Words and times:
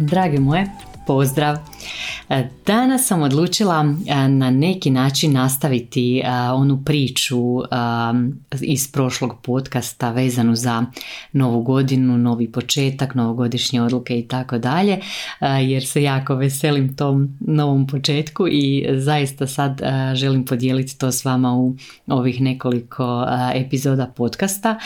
Drage 0.00 0.40
moje, 0.40 0.66
pozdrav! 1.04 1.69
E, 2.30 2.48
danas 2.66 3.06
sam 3.06 3.22
odlučila 3.22 3.94
e, 4.06 4.28
na 4.28 4.50
neki 4.50 4.90
način 4.90 5.32
nastaviti 5.32 6.18
e, 6.18 6.30
onu 6.52 6.82
priču 6.84 7.38
iz 8.60 8.92
prošlog 8.92 9.36
podcasta 9.42 10.10
vezanu 10.10 10.54
za 10.54 10.84
novu 11.32 11.62
godinu, 11.62 12.18
novi 12.18 12.52
početak, 12.52 13.14
novogodišnje 13.14 13.82
odluke 13.82 14.18
i 14.18 14.28
tako 14.28 14.58
dalje, 14.58 14.98
jer 15.40 15.86
se 15.86 16.02
jako 16.02 16.34
veselim 16.34 16.96
tom 16.96 17.36
novom 17.40 17.86
početku 17.86 18.48
i 18.48 18.86
zaista 18.96 19.46
sad 19.46 19.80
želim 20.14 20.44
podijeliti 20.44 20.98
to 20.98 21.12
s 21.12 21.24
vama 21.24 21.54
u 21.54 21.76
ovih 22.06 22.40
nekoliko 22.40 23.26
epizoda 23.54 24.06
podcasta. 24.06 24.78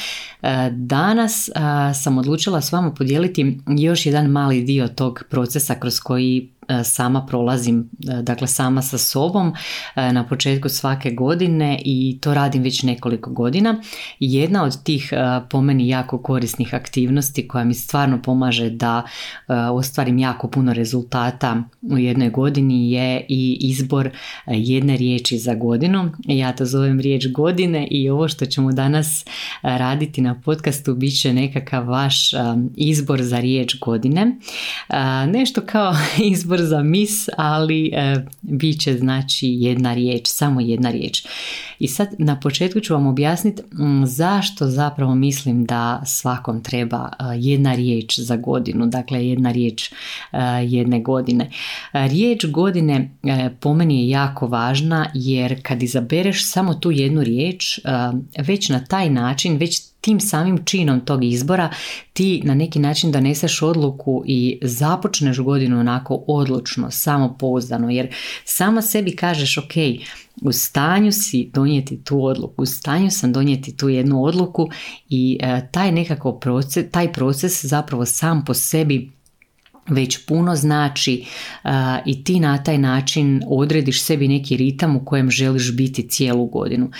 Danas 0.71 1.51
sam 2.03 2.19
odlučila 2.19 2.61
s 2.61 2.73
vama 2.73 2.95
podijeliti 2.95 3.59
još 3.67 4.07
jedan 4.07 4.27
mali 4.27 4.63
dio 4.63 4.89
tog 4.89 5.23
procesa 5.31 5.75
kroz 5.75 6.01
koji 6.01 6.49
sama 6.85 7.27
prolazim, 7.27 7.91
e, 8.09 8.23
dakle 8.23 8.47
sama 8.47 8.83
sa 8.83 8.99
sobom 8.99 9.53
e, 9.97 10.13
na 10.13 10.27
početku 10.27 10.69
svake 10.69 11.11
godine 11.11 11.79
i 11.85 12.19
to 12.21 12.35
radim 12.35 12.63
već 12.63 12.83
nekoliko 12.83 13.31
godina. 13.31 13.81
Jedna 14.21 14.65
od 14.65 14.83
tih 14.83 15.13
po 15.51 15.63
meni 15.63 15.89
jako 15.89 16.19
korisnih 16.19 16.75
aktivnosti 16.75 17.49
koja 17.49 17.65
mi 17.65 17.75
stvarno 17.75 18.23
pomaže 18.23 18.71
da 18.71 19.03
ostvarim 19.73 20.19
jako 20.19 20.49
puno 20.49 20.73
rezultata 20.73 21.63
u 21.83 21.99
jednoj 21.99 22.31
godini 22.31 22.93
je 22.93 23.27
i 23.29 23.59
izbor 23.61 24.11
jedne 24.47 24.97
riječi 24.97 25.39
za 25.39 25.55
godinu. 25.55 26.11
Ja 26.25 26.53
to 26.53 26.65
zovem 26.65 27.01
riječ 27.01 27.27
godine 27.29 27.87
i 27.91 28.11
ovo 28.11 28.29
što 28.29 28.47
ćemo 28.47 28.73
danas 28.73 29.25
raditi 29.63 30.21
na 30.21 30.41
podcastu 30.41 30.95
bit 30.95 31.21
će 31.21 31.33
nekakav 31.33 31.89
vaš 31.89 32.31
izbor 32.77 33.23
za 33.23 33.41
riječ 33.41 33.79
godine. 33.81 34.37
Nešto 35.27 35.61
kao 35.67 35.95
izbor 36.33 36.54
za 36.63 36.83
mis, 36.83 37.29
ali 37.37 37.91
e, 37.93 38.25
bit 38.43 38.81
će 38.81 38.99
znači 38.99 39.49
jedna 39.49 39.95
riječ, 39.95 40.27
samo 40.27 40.61
jedna 40.61 40.91
riječ. 40.91 41.27
I 41.79 41.89
sad 41.89 42.09
na 42.19 42.41
početku 42.41 42.81
ću 42.81 42.95
vam 42.95 43.07
objasniti 43.07 43.63
zašto 44.05 44.67
zapravo 44.67 45.15
mislim 45.15 45.65
da 45.65 46.03
svakom 46.07 46.63
treba 46.63 47.11
e, 47.13 47.25
jedna 47.37 47.75
riječ 47.75 48.19
za 48.19 48.37
godinu, 48.37 48.87
dakle 48.87 49.29
jedna 49.29 49.53
riječ 49.53 49.93
e, 49.93 50.39
jedne 50.65 51.01
godine. 51.01 51.51
Riječ 51.93 52.47
godine 52.47 53.11
po 53.61 53.75
meni 53.75 54.01
je 54.01 54.09
jako 54.09 54.47
važna 54.47 55.07
jer 55.15 55.63
kad 55.63 55.83
izabereš 55.83 56.47
samo 56.47 56.75
tu 56.75 56.91
jednu 56.91 57.23
riječ, 57.23 57.81
već 58.39 58.69
na 58.69 58.85
taj 58.85 59.11
način, 59.11 59.57
već 59.57 59.94
tim 60.05 60.21
samim 60.21 60.65
činom 60.65 61.01
tog 61.01 61.25
izbora 61.25 61.71
ti 62.13 62.43
na 62.45 62.55
neki 62.55 62.79
način 62.79 63.13
doneseš 63.13 63.63
odluku 63.63 64.23
i 64.27 64.59
započneš 64.63 65.39
godinu 65.39 65.81
onako 65.81 66.25
odlučno, 66.27 66.91
samopouzdano 66.91 67.91
jer 67.91 68.15
sama 68.45 68.83
sebi 68.83 69.17
kažeš 69.17 69.59
ok, 69.59 69.73
u 70.43 70.53
stanju 70.53 71.13
si 71.13 71.51
donijeti 71.53 72.05
tu 72.05 72.25
odluku, 72.25 72.63
u 72.63 72.67
stanju 72.67 73.11
sam 73.11 73.33
donijeti 73.33 73.77
tu 73.77 73.89
jednu 73.89 74.25
odluku 74.25 74.69
i 75.09 75.39
e, 75.43 75.69
taj 75.73 75.93
nekako 75.93 76.33
proces, 76.33 76.91
taj 76.91 77.13
proces 77.13 77.65
zapravo 77.65 78.07
sam 78.07 78.45
po 78.45 78.55
sebi 78.55 79.11
već 79.89 80.27
puno 80.27 80.57
znači 80.57 81.25
e, 81.65 81.69
i 82.07 82.25
ti 82.25 82.41
na 82.41 82.63
taj 82.63 82.79
način 82.79 83.43
odrediš 83.47 84.03
sebi 84.03 84.29
neki 84.29 84.57
ritam 84.57 84.97
u 84.97 85.05
kojem 85.05 85.31
želiš 85.31 85.77
biti 85.77 86.09
cijelu 86.09 86.47
godinu. 86.47 86.91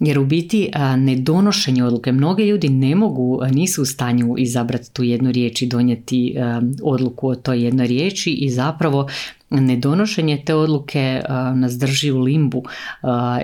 Jer 0.00 0.18
u 0.18 0.24
biti 0.24 0.70
nedonošenje 0.96 1.84
odluke, 1.84 2.12
mnoge 2.12 2.44
ljudi 2.44 2.68
ne 2.68 2.94
mogu, 2.94 3.40
nisu 3.50 3.82
u 3.82 3.84
stanju 3.84 4.34
izabrati 4.38 4.92
tu 4.92 5.02
jednu 5.02 5.32
riječ 5.32 5.62
i 5.62 5.66
donijeti 5.66 6.36
odluku 6.82 7.28
o 7.28 7.34
toj 7.34 7.64
jednoj 7.64 7.86
riječi 7.86 8.30
i 8.32 8.50
zapravo 8.50 9.08
nedonošenje 9.50 10.42
te 10.46 10.54
odluke 10.54 11.22
nas 11.54 11.78
drži 11.78 12.10
u 12.10 12.20
limbu. 12.20 12.62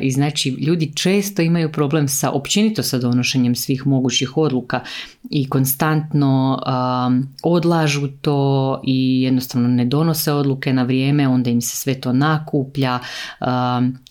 I 0.00 0.10
znači 0.10 0.50
ljudi 0.50 0.92
često 0.94 1.42
imaju 1.42 1.72
problem 1.72 2.08
sa 2.08 2.30
općenito 2.30 2.82
sa 2.82 2.98
donošenjem 2.98 3.54
svih 3.54 3.86
mogućih 3.86 4.36
odluka 4.36 4.80
i 5.30 5.48
konstantno 5.48 6.62
odlažu 7.42 8.08
to 8.20 8.80
i 8.86 9.22
jednostavno 9.22 9.68
ne 9.68 9.84
donose 9.84 10.32
odluke 10.32 10.72
na 10.72 10.82
vrijeme, 10.82 11.28
onda 11.28 11.50
im 11.50 11.60
se 11.60 11.76
sve 11.76 12.00
to 12.00 12.12
nakuplja, 12.12 12.98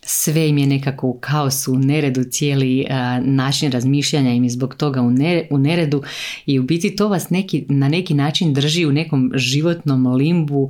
sve 0.07 0.49
im 0.49 0.57
je 0.57 0.67
nekako 0.67 1.07
u 1.07 1.17
kaosu, 1.21 1.73
u 1.73 1.77
neredu, 1.77 2.23
cijeli 2.23 2.85
način 3.21 3.71
razmišljanja 3.71 4.33
im 4.33 4.43
je 4.43 4.49
zbog 4.49 4.75
toga 4.75 5.01
u 5.49 5.57
neredu 5.57 6.03
i 6.45 6.59
u 6.59 6.63
biti 6.63 6.95
to 6.95 7.07
vas 7.07 7.29
neki, 7.29 7.65
na 7.69 7.89
neki 7.89 8.13
način 8.13 8.53
drži 8.53 8.85
u 8.85 8.91
nekom 8.91 9.31
životnom 9.35 10.07
limbu 10.07 10.69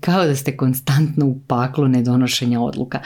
kao 0.00 0.26
da 0.26 0.36
ste 0.36 0.56
konstantno 0.56 1.26
u 1.26 1.40
paklu 1.46 1.88
nedonošenja 1.88 2.60
odluka. 2.60 3.00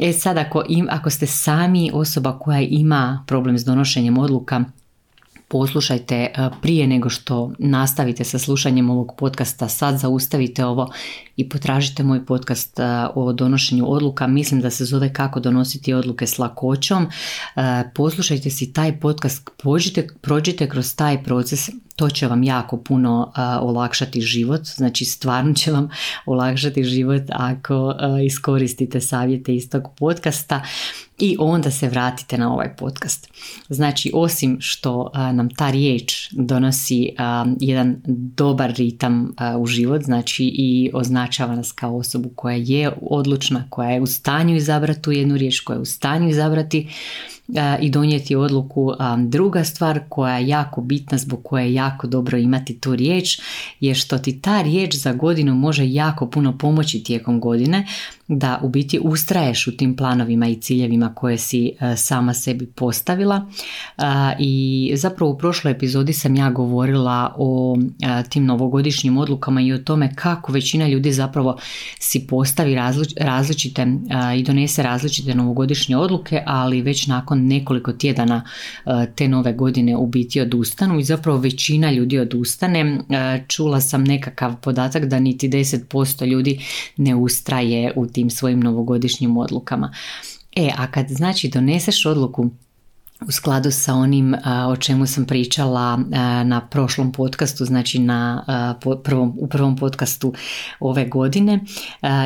E 0.00 0.12
sad 0.12 0.38
ako, 0.38 0.64
im, 0.68 0.86
ako 0.90 1.10
ste 1.10 1.26
sami 1.26 1.90
osoba 1.94 2.38
koja 2.38 2.60
ima 2.60 3.24
problem 3.26 3.58
s 3.58 3.64
donošenjem 3.64 4.18
odluka, 4.18 4.64
poslušajte 5.48 6.14
e, 6.16 6.48
prije 6.62 6.86
nego 6.86 7.10
što 7.10 7.52
nastavite 7.58 8.24
sa 8.24 8.38
slušanjem 8.38 8.90
ovog 8.90 9.14
podcasta, 9.18 9.68
sad 9.68 9.98
zaustavite 9.98 10.64
ovo 10.64 10.92
i 11.36 11.48
potražite 11.48 12.02
moj 12.02 12.26
podcast 12.26 12.78
e, 12.78 12.82
o 13.14 13.32
donošenju 13.32 13.84
odluka. 13.90 14.26
Mislim 14.26 14.60
da 14.60 14.70
se 14.70 14.84
zove 14.84 15.12
kako 15.12 15.40
donositi 15.40 15.94
odluke 15.94 16.26
s 16.26 16.38
lakoćom. 16.38 17.06
E, 17.06 17.60
poslušajte 17.94 18.50
si 18.50 18.72
taj 18.72 19.00
podcast, 19.00 19.50
pođite, 19.62 20.08
prođite 20.20 20.68
kroz 20.68 20.96
taj 20.96 21.22
proces, 21.22 21.68
to 21.96 22.10
će 22.10 22.26
vam 22.26 22.42
jako 22.42 22.76
puno 22.76 23.32
olakšati 23.60 24.20
život, 24.20 24.60
znači 24.64 25.04
stvarno 25.04 25.54
će 25.54 25.72
vam 25.72 25.88
olakšati 26.26 26.84
život 26.84 27.22
ako 27.28 27.94
iskoristite 28.26 29.00
savjete 29.00 29.54
iz 29.54 29.70
tog 29.70 29.82
podcasta 29.96 30.62
i 31.18 31.36
onda 31.38 31.70
se 31.70 31.88
vratite 31.88 32.38
na 32.38 32.52
ovaj 32.52 32.76
podcast. 32.76 33.28
Znači, 33.68 34.10
osim 34.14 34.56
što 34.60 35.10
nam 35.14 35.50
ta 35.50 35.70
riječ 35.70 36.28
donosi 36.32 37.10
jedan 37.60 37.96
dobar 38.36 38.74
ritam 38.76 39.34
u 39.58 39.66
život, 39.66 40.02
znači 40.02 40.44
i 40.44 40.90
označava 40.94 41.56
nas 41.56 41.72
kao 41.72 41.96
osobu 41.96 42.30
koja 42.36 42.56
je 42.56 42.92
odlučna, 43.02 43.64
koja 43.70 43.90
je 43.90 44.00
u 44.00 44.06
stanju 44.06 44.56
izabrati 44.56 45.02
tu 45.02 45.12
jednu 45.12 45.36
riječ, 45.36 45.60
koja 45.60 45.74
je 45.74 45.80
u 45.80 45.84
stanju 45.84 46.28
izabrati 46.28 46.88
i 47.80 47.90
donijeti 47.90 48.36
odluku. 48.36 48.92
Druga 49.18 49.64
stvar 49.64 50.00
koja 50.08 50.38
je 50.38 50.48
jako 50.48 50.80
bitna 50.80 51.18
zbog 51.18 51.40
koje 51.42 51.64
je 51.64 51.74
jako 51.74 52.06
dobro 52.06 52.38
imati 52.38 52.78
tu 52.78 52.96
riječ 52.96 53.40
je 53.80 53.94
što 53.94 54.18
ti 54.18 54.40
ta 54.40 54.62
riječ 54.62 54.94
za 54.96 55.12
godinu 55.12 55.54
može 55.54 55.90
jako 55.90 56.26
puno 56.26 56.58
pomoći 56.58 57.02
tijekom 57.02 57.40
godine 57.40 57.86
da 58.28 58.60
u 58.62 58.68
biti 58.68 58.98
ustraješ 59.02 59.66
u 59.66 59.76
tim 59.76 59.96
planovima 59.96 60.46
i 60.48 60.60
ciljevima 60.60 61.14
koje 61.14 61.38
si 61.38 61.72
sama 61.96 62.34
sebi 62.34 62.66
postavila 62.66 63.46
i 64.38 64.92
zapravo 64.96 65.32
u 65.32 65.38
prošloj 65.38 65.72
epizodi 65.72 66.12
sam 66.12 66.36
ja 66.36 66.50
govorila 66.50 67.34
o 67.38 67.76
tim 68.28 68.44
novogodišnjim 68.44 69.18
odlukama 69.18 69.60
i 69.60 69.72
o 69.72 69.78
tome 69.78 70.14
kako 70.14 70.52
većina 70.52 70.88
ljudi 70.88 71.12
zapravo 71.12 71.58
si 71.98 72.26
postavi 72.26 72.76
različite 73.20 73.86
i 74.36 74.42
donese 74.42 74.82
različite 74.82 75.34
novogodišnje 75.34 75.96
odluke 75.96 76.42
ali 76.46 76.82
već 76.82 77.06
nakon 77.06 77.46
nekoliko 77.46 77.92
tjedana 77.92 78.44
e, 78.86 78.90
te 79.16 79.28
nove 79.28 79.52
godine 79.52 79.96
u 79.96 80.06
biti 80.06 80.40
odustanu 80.40 80.98
i 80.98 81.04
zapravo 81.04 81.38
većina 81.38 81.90
ljudi 81.90 82.18
odustane. 82.18 82.80
E, 82.80 83.44
čula 83.48 83.80
sam 83.80 84.04
nekakav 84.04 84.56
podatak 84.60 85.04
da 85.04 85.20
niti 85.20 85.48
10% 85.48 86.26
ljudi 86.26 86.60
ne 86.96 87.14
ustraje 87.14 87.92
u 87.96 88.06
svojim 88.30 88.60
novogodišnjim 88.60 89.36
odlukama. 89.36 89.92
E, 90.56 90.70
a 90.76 90.90
kad 90.90 91.08
znači 91.08 91.48
doneseš 91.48 92.06
odluku 92.06 92.50
u 93.26 93.32
skladu 93.32 93.70
sa 93.70 93.94
onim 93.94 94.34
o 94.68 94.76
čemu 94.76 95.06
sam 95.06 95.24
pričala 95.24 95.96
na 96.44 96.68
prošlom 96.70 97.12
podcastu, 97.12 97.64
znači 97.64 97.98
na 97.98 98.44
prvom, 99.04 99.34
u 99.38 99.48
prvom 99.48 99.76
podcastu 99.76 100.34
ove 100.80 101.04
godine 101.06 101.60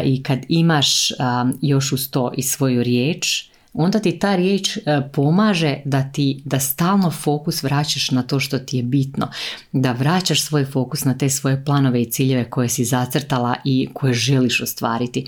i 0.05 0.23
kad 0.23 0.39
imaš 0.49 1.13
još 1.61 1.93
uz 1.93 2.11
to 2.11 2.33
i 2.37 2.43
svoju 2.43 2.83
riječ, 2.83 3.51
onda 3.73 3.99
ti 3.99 4.19
ta 4.19 4.37
riječ 4.37 4.79
pomaže 5.13 5.77
da 5.85 6.13
ti 6.13 6.43
da 6.45 6.61
stalno 6.61 7.11
fokus 7.11 7.63
vraćaš 7.63 8.11
na 8.11 8.23
to 8.23 8.41
što 8.41 8.59
ti 8.59 8.77
je 8.77 8.83
bitno, 8.83 9.29
da 9.73 9.93
vraćaš 9.93 10.43
svoj 10.43 10.65
fokus 10.65 11.05
na 11.05 11.19
te 11.19 11.29
svoje 11.29 11.65
planove 11.65 12.03
i 12.03 12.11
ciljeve 12.11 12.51
koje 12.51 12.69
si 12.69 12.85
zacrtala 12.85 13.55
i 13.65 13.89
koje 13.95 14.15
želiš 14.15 14.61
ostvariti. 14.61 15.27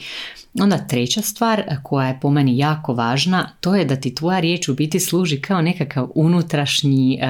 Onda 0.60 0.78
treća 0.78 1.22
stvar 1.22 1.62
koja 1.82 2.08
je 2.08 2.18
po 2.20 2.30
meni 2.30 2.58
jako 2.58 2.94
važna, 2.94 3.50
to 3.60 3.74
je 3.74 3.84
da 3.84 3.96
ti 3.96 4.14
tvoja 4.14 4.40
riječ 4.40 4.68
u 4.68 4.74
biti 4.74 5.00
služi 5.00 5.40
kao 5.40 5.62
nekakav 5.62 6.08
unutrašnji, 6.14 7.20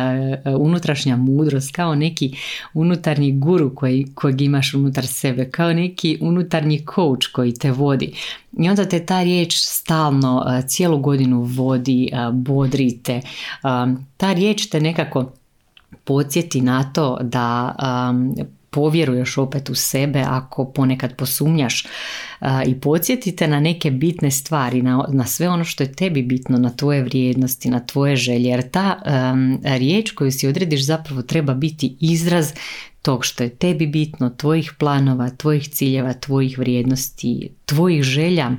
uh, 0.47 0.61
unutrašnja 0.61 1.17
mudrost, 1.17 1.73
kao 1.73 1.95
neki 1.95 2.37
unutarnji 2.75 3.33
guru 3.33 3.75
koji, 3.75 4.07
kojeg 4.15 4.41
imaš 4.41 4.75
unutar 4.75 5.07
sebe, 5.07 5.51
kao 5.51 5.73
neki 5.73 6.19
unutarnji 6.21 6.85
coach 6.95 7.33
koji 7.33 7.55
te 7.55 7.71
vodi. 7.71 8.15
I 8.59 8.69
onda 8.69 8.85
te 8.85 9.07
ta 9.07 9.23
riječ 9.23 9.55
stalno 9.57 10.45
uh, 10.47 10.67
cijelu 10.67 10.99
godinu 10.99 11.43
vodi, 11.43 12.11
uh, 12.13 12.35
bodrite. 12.35 13.21
Ta 14.17 14.33
riječ 14.33 14.67
te 14.67 14.81
nekako 14.81 15.33
podsjeti 16.05 16.61
na 16.61 16.93
to 16.93 17.19
da 17.23 17.75
um, 18.11 18.35
povjeruješ 18.75 19.39
opet 19.39 19.71
u 19.71 19.75
sebe 19.75 20.25
ako 20.27 20.65
ponekad 20.65 21.17
posumnjaš 21.17 21.87
i 22.67 22.81
podsjetite 22.81 23.49
na 23.49 23.61
neke 23.61 23.91
bitne 23.91 24.31
stvari, 24.31 24.83
na, 24.83 25.05
na 25.09 25.27
sve 25.27 25.49
ono 25.49 25.65
što 25.65 25.83
je 25.83 25.93
tebi 25.93 26.23
bitno, 26.23 26.59
na 26.59 26.71
tvoje 26.71 27.03
vrijednosti, 27.03 27.71
na 27.71 27.81
tvoje 27.81 28.17
želje, 28.17 28.49
jer 28.49 28.71
ta 28.71 29.01
riječ 29.65 30.11
koju 30.11 30.33
si 30.33 30.49
odrediš 30.49 30.87
zapravo 30.87 31.23
treba 31.23 31.55
biti 31.55 31.97
izraz 32.01 32.53
tog 33.03 33.25
što 33.25 33.43
je 33.43 33.49
tebi 33.49 33.87
bitno, 33.87 34.31
tvojih 34.31 34.73
planova, 34.79 35.31
tvojih 35.31 35.69
ciljeva, 35.69 36.13
tvojih 36.13 36.59
vrijednosti, 36.59 37.51
tvojih 37.67 38.03
želja 38.03 38.51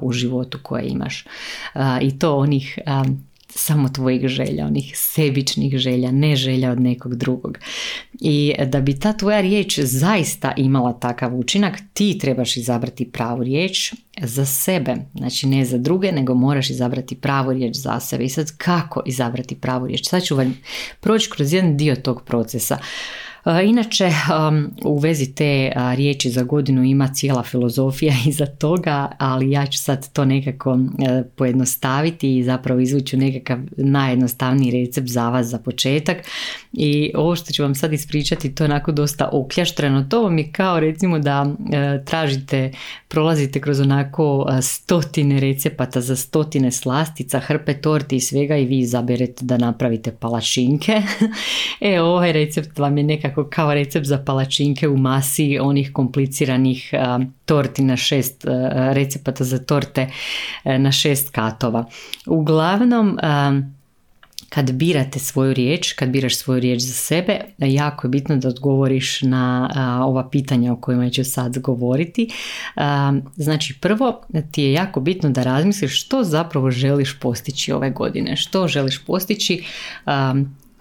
u 0.00 0.12
životu 0.12 0.58
koje 0.62 0.84
imaš. 0.84 1.24
I 2.02 2.18
to 2.18 2.36
onih 2.36 2.78
samo 3.54 3.88
tvojih 3.88 4.28
želja, 4.28 4.66
onih 4.66 4.92
sebičnih 4.96 5.78
želja, 5.78 6.10
ne 6.12 6.36
želja 6.36 6.70
od 6.70 6.80
nekog 6.80 7.14
drugog. 7.14 7.58
I 8.20 8.54
da 8.66 8.80
bi 8.80 8.98
ta 8.98 9.12
tvoja 9.12 9.40
riječ 9.40 9.78
zaista 9.78 10.52
imala 10.56 10.92
takav 10.92 11.36
učinak, 11.36 11.78
ti 11.92 12.18
trebaš 12.18 12.56
izabrati 12.56 13.10
pravu 13.10 13.42
riječ 13.42 13.94
za 14.22 14.46
sebe, 14.46 14.96
znači 15.14 15.46
ne 15.46 15.64
za 15.64 15.78
druge, 15.78 16.12
nego 16.12 16.34
moraš 16.34 16.70
izabrati 16.70 17.16
pravu 17.16 17.52
riječ 17.52 17.76
za 17.76 18.00
sebe. 18.00 18.24
I 18.24 18.28
sad 18.28 18.56
kako 18.56 19.02
izabrati 19.06 19.60
pravu 19.60 19.86
riječ? 19.86 20.08
Sad 20.08 20.22
ću 20.22 20.36
vam 20.36 20.58
proći 21.00 21.30
kroz 21.30 21.52
jedan 21.52 21.76
dio 21.76 21.96
tog 21.96 22.22
procesa. 22.24 22.78
Inače, 23.64 24.10
u 24.84 24.98
vezi 24.98 25.34
te 25.34 25.72
riječi 25.94 26.30
za 26.30 26.42
godinu 26.42 26.84
ima 26.84 27.08
cijela 27.08 27.42
filozofija 27.42 28.14
iza 28.26 28.46
toga, 28.46 29.10
ali 29.18 29.50
ja 29.50 29.66
ću 29.66 29.78
sad 29.78 30.12
to 30.12 30.24
nekako 30.24 30.78
e, 30.98 31.22
pojednostaviti 31.36 32.38
i 32.38 32.44
zapravo 32.44 32.80
izvući 32.80 33.16
nekakav 33.16 33.58
najjednostavniji 33.76 34.70
recept 34.70 35.08
za 35.08 35.28
vas 35.28 35.46
za 35.46 35.58
početak. 35.58 36.16
I 36.72 37.12
ovo 37.14 37.36
što 37.36 37.52
ću 37.52 37.62
vam 37.62 37.74
sad 37.74 37.92
ispričati, 37.92 38.54
to 38.54 38.64
je 38.64 38.70
onako 38.70 38.92
dosta 38.92 39.28
okljaštreno. 39.32 40.06
To 40.10 40.22
vam 40.22 40.38
je 40.38 40.52
kao 40.52 40.80
recimo 40.80 41.18
da 41.18 41.54
e, 41.72 42.04
tražite, 42.04 42.72
prolazite 43.08 43.60
kroz 43.60 43.80
onako 43.80 44.46
stotine 44.62 45.40
recepata 45.40 46.00
za 46.00 46.16
stotine 46.16 46.70
slastica, 46.70 47.38
hrpe 47.40 47.74
torti 47.74 48.16
i 48.16 48.20
svega 48.20 48.56
i 48.56 48.64
vi 48.64 48.78
izaberete 48.78 49.44
da 49.44 49.58
napravite 49.58 50.12
palačinke. 50.12 51.02
e, 51.80 52.00
ovaj 52.00 52.32
recept 52.32 52.78
vam 52.78 52.98
je 52.98 53.04
nekako 53.04 53.29
nekako 53.30 53.50
kao 53.50 53.74
recept 53.74 54.06
za 54.06 54.18
palačinke 54.18 54.88
u 54.88 54.96
masi 54.96 55.58
onih 55.58 55.90
kompliciranih 55.92 56.90
torti 57.44 57.82
na 57.82 57.96
šest 57.96 58.44
recepata 58.92 59.44
za 59.44 59.58
torte 59.58 60.10
na 60.64 60.92
šest 60.92 61.30
katova. 61.30 61.84
Uglavnom 62.26 63.18
kad 64.48 64.72
birate 64.72 65.18
svoju 65.18 65.54
riječ, 65.54 65.92
kad 65.92 66.08
biraš 66.08 66.36
svoju 66.36 66.60
riječ 66.60 66.82
za 66.82 66.92
sebe, 66.92 67.40
jako 67.58 68.06
je 68.06 68.10
bitno 68.10 68.36
da 68.36 68.48
odgovoriš 68.48 69.22
na 69.22 69.70
ova 70.06 70.28
pitanja 70.28 70.72
o 70.72 70.76
kojima 70.76 71.10
ću 71.10 71.24
sad 71.24 71.58
govoriti. 71.58 72.28
Znači 73.36 73.78
prvo 73.80 74.20
ti 74.50 74.62
je 74.62 74.72
jako 74.72 75.00
bitno 75.00 75.30
da 75.30 75.42
razmisliš 75.42 76.04
što 76.04 76.24
zapravo 76.24 76.70
želiš 76.70 77.18
postići 77.20 77.72
ove 77.72 77.90
godine, 77.90 78.36
što 78.36 78.68
želiš 78.68 79.04
postići, 79.06 79.64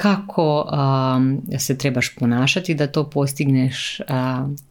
kako 0.01 0.61
um, 0.71 1.41
se 1.59 1.77
trebaš 1.77 2.15
ponašati 2.15 2.75
da 2.75 2.87
to 2.87 3.09
postigneš, 3.09 4.01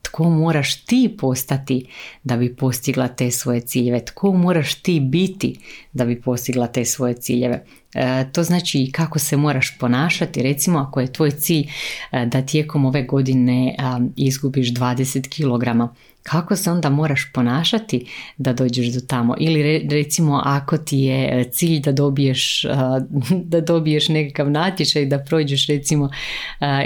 tko 0.02 0.30
moraš 0.30 0.84
ti 0.84 1.16
postati 1.20 1.86
da 2.24 2.36
bi 2.36 2.56
postigla 2.56 3.08
te 3.08 3.30
svoje 3.30 3.60
ciljeve, 3.60 4.04
tko 4.04 4.32
moraš 4.32 4.74
ti 4.74 5.00
biti 5.00 5.58
da 5.92 6.04
bi 6.04 6.20
postigla 6.20 6.66
te 6.66 6.84
svoje 6.84 7.14
ciljeve. 7.14 7.64
E, 7.94 8.24
to 8.32 8.42
znači 8.42 8.90
kako 8.92 9.18
se 9.18 9.36
moraš 9.36 9.78
ponašati, 9.78 10.42
recimo 10.42 10.78
ako 10.78 11.00
je 11.00 11.12
tvoj 11.12 11.30
cilj 11.30 11.68
e, 12.12 12.26
da 12.26 12.42
tijekom 12.42 12.84
ove 12.84 13.02
godine 13.02 13.76
izgubiš 14.16 14.74
20 14.74 15.28
kg, 15.28 15.92
kako 16.22 16.56
se 16.56 16.70
onda 16.70 16.90
moraš 16.90 17.32
ponašati 17.32 18.06
da 18.38 18.52
dođeš 18.52 18.86
do 18.86 19.00
tamo? 19.00 19.34
Ili 19.38 19.88
recimo 19.90 20.42
ako 20.44 20.78
ti 20.78 20.98
je 20.98 21.40
e, 21.40 21.44
cilj 21.44 21.80
da 21.80 21.92
dobiješ 21.92 22.62
da 23.52 23.60
dobiješ 23.60 24.08
nekakav 24.08 24.50
natječaj 24.50 25.06
da 25.06 25.18
prođeš 25.18 25.66
recimo 25.66 26.10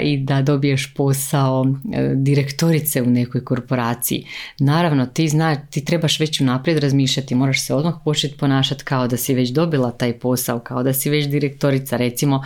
i 0.03 0.17
da 0.17 0.41
dobiješ 0.41 0.93
posao 0.93 1.65
direktorice 2.15 3.01
u 3.01 3.05
nekoj 3.05 3.45
korporaciji. 3.45 4.25
Naravno 4.59 5.05
ti 5.05 5.27
zna, 5.27 5.55
ti 5.55 5.85
trebaš 5.85 6.19
već 6.19 6.41
unaprijed 6.41 6.79
razmišljati 6.79 7.35
moraš 7.35 7.65
se 7.65 7.73
odmah 7.73 7.93
početi 8.05 8.37
ponašati 8.37 8.83
kao 8.83 9.07
da 9.07 9.17
si 9.17 9.33
već 9.33 9.49
dobila 9.49 9.91
taj 9.91 10.19
posao 10.19 10.59
kao 10.59 10.83
da 10.83 10.92
si 10.93 11.09
već 11.09 11.27
direktorica 11.27 11.97
recimo 11.97 12.43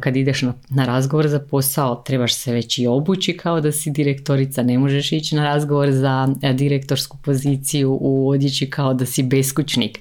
kad 0.00 0.16
ideš 0.16 0.42
na, 0.42 0.54
na 0.68 0.84
razgovor 0.84 1.28
za 1.28 1.38
posao 1.38 2.02
trebaš 2.06 2.34
se 2.34 2.52
već 2.52 2.78
i 2.78 2.86
obući 2.86 3.36
kao 3.36 3.60
da 3.60 3.72
si 3.72 3.90
direktorica 3.90 4.62
ne 4.62 4.78
možeš 4.78 5.12
ići 5.12 5.36
na 5.36 5.44
razgovor 5.44 5.92
za 5.92 6.28
E, 6.42 6.52
direktorsku 6.52 7.16
poziciju 7.24 7.98
u 8.00 8.30
odjeći 8.30 8.70
kao 8.70 8.94
da 8.94 9.06
si 9.06 9.22
beskućnik. 9.22 9.98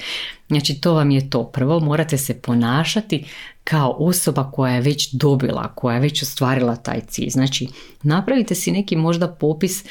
Znači 0.47 0.81
to 0.81 0.94
vam 0.94 1.12
je 1.12 1.29
to. 1.29 1.44
Prvo 1.44 1.79
morate 1.79 2.18
se 2.18 2.41
ponašati 2.41 3.25
kao 3.63 3.95
osoba 4.00 4.51
koja 4.51 4.74
je 4.74 4.81
već 4.81 5.13
dobila, 5.13 5.74
koja 5.75 5.95
je 5.95 6.01
već 6.01 6.24
ostvarila 6.24 6.75
taj 6.75 7.01
cilj. 7.07 7.29
Znači 7.29 7.68
napravite 8.03 8.56
si 8.56 8.71
neki 8.71 8.95
možda 8.95 9.27
popis 9.27 9.85
e, 9.85 9.88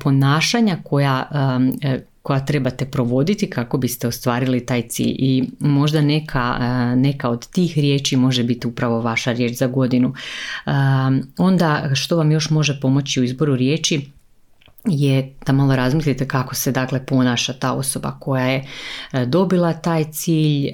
ponašanja 0.00 0.78
koja 0.84 1.28
e, 1.82 2.00
koja 2.28 2.44
trebate 2.44 2.84
provoditi 2.84 3.50
kako 3.50 3.78
biste 3.78 4.08
ostvarili 4.08 4.66
taj 4.66 4.82
cilj 4.88 5.16
i 5.18 5.44
možda 5.60 6.00
neka, 6.00 6.58
neka 6.96 7.30
od 7.30 7.46
tih 7.46 7.78
riječi 7.78 8.16
može 8.16 8.44
biti 8.44 8.66
upravo 8.66 9.00
vaša 9.00 9.32
riječ 9.32 9.56
za 9.56 9.66
godinu. 9.66 10.14
Onda 11.38 11.90
što 11.94 12.16
vam 12.16 12.32
još 12.32 12.50
može 12.50 12.80
pomoći 12.80 13.20
u 13.20 13.24
izboru 13.24 13.56
riječi 13.56 14.10
je 14.84 15.34
da 15.46 15.52
malo 15.52 15.76
razmislite 15.76 16.28
kako 16.28 16.54
se 16.54 16.72
dakle 16.72 17.06
ponaša 17.06 17.52
ta 17.52 17.72
osoba 17.72 18.16
koja 18.20 18.44
je 18.44 18.64
e, 19.12 19.26
dobila 19.26 19.72
taj 19.72 20.04
cilj 20.04 20.66
e, 20.66 20.72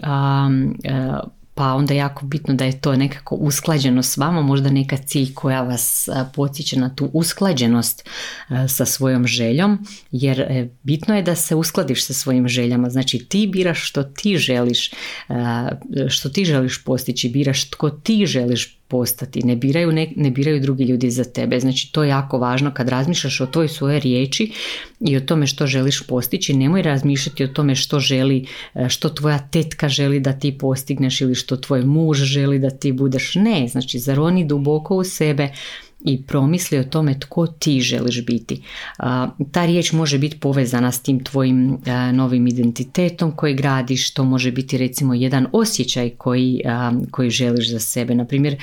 pa 1.54 1.73
onda 1.73 1.94
je 1.94 1.99
jako 1.99 2.26
bitno 2.26 2.54
da 2.54 2.64
je 2.64 2.80
to 2.80 2.96
nekako 2.96 3.34
usklađeno 3.34 4.02
s 4.02 4.16
vama, 4.16 4.42
možda 4.42 4.70
neka 4.70 4.96
cilj 4.96 5.34
koja 5.34 5.62
vas 5.62 6.08
podsjeća 6.34 6.80
na 6.80 6.94
tu 6.94 7.11
usklađenost 7.12 8.08
sa 8.68 8.84
svojom 8.84 9.26
željom, 9.26 9.87
jer 10.11 10.68
bitno 10.82 11.16
je 11.16 11.23
da 11.23 11.34
se 11.34 11.54
uskladiš 11.54 12.06
sa 12.06 12.12
svojim 12.12 12.49
željama, 12.49 12.90
znači 12.90 13.18
ti 13.18 13.46
biraš 13.52 13.88
što 13.88 14.02
ti 14.02 14.37
želiš, 14.37 14.90
što 16.08 16.28
ti 16.28 16.44
želiš 16.44 16.84
postići, 16.84 17.28
biraš 17.28 17.70
tko 17.70 17.90
ti 17.90 18.26
želiš 18.26 18.78
postati, 18.88 19.42
ne 19.42 19.56
biraju, 19.56 19.92
ne, 19.92 20.12
ne 20.16 20.30
biraju 20.30 20.60
drugi 20.60 20.84
ljudi 20.84 21.10
za 21.10 21.24
tebe. 21.24 21.60
Znači 21.60 21.92
to 21.92 22.02
je 22.02 22.08
jako 22.08 22.38
važno 22.38 22.74
kad 22.74 22.88
razmišljaš 22.88 23.40
o 23.40 23.46
toj 23.46 23.68
svoje 23.68 24.00
riječi 24.00 24.52
i 25.00 25.16
o 25.16 25.20
tome 25.20 25.46
što 25.46 25.66
želiš 25.66 26.06
postići, 26.06 26.54
nemoj 26.54 26.82
razmišljati 26.82 27.44
o 27.44 27.48
tome 27.48 27.74
što 27.74 28.00
želi, 28.00 28.46
e, 28.74 28.88
što 28.88 29.08
tvoja 29.08 29.38
tetka 29.38 29.88
želi 29.88 30.20
da 30.20 30.32
ti 30.32 30.58
postigneš 30.58 31.20
ili 31.20 31.34
što 31.34 31.56
tvoj 31.56 31.84
muž 31.84 32.18
želi 32.18 32.58
da 32.58 32.70
ti 32.70 32.92
budeš. 32.92 33.34
Ne, 33.34 33.68
znači 33.68 33.98
zaroni 33.98 34.44
duboko 34.44 34.96
u 34.96 35.04
sebe 35.04 35.48
i 36.04 36.23
promisli 36.23 36.78
o 36.78 36.84
tome 36.84 37.20
tko 37.20 37.46
ti 37.46 37.80
želiš 37.80 38.26
biti. 38.26 38.62
Ta 39.52 39.66
riječ 39.66 39.92
može 39.92 40.18
biti 40.18 40.40
povezana 40.40 40.92
s 40.92 41.02
tim 41.02 41.25
tvojim 41.25 41.78
novim 42.12 42.46
identitetom 42.46 43.32
koji 43.37 43.54
gradiš, 43.54 44.14
to 44.14 44.25
može 44.25 44.52
biti 44.52 44.78
recimo 44.78 45.14
jedan 45.14 45.46
osjećaj 45.52 46.11
koji, 46.11 46.61
koji 47.11 47.30
želiš 47.30 47.70
za 47.70 47.80
sebe. 47.80 48.14
Na 48.14 48.25
primjer, 48.25 48.54
e, 48.54 48.58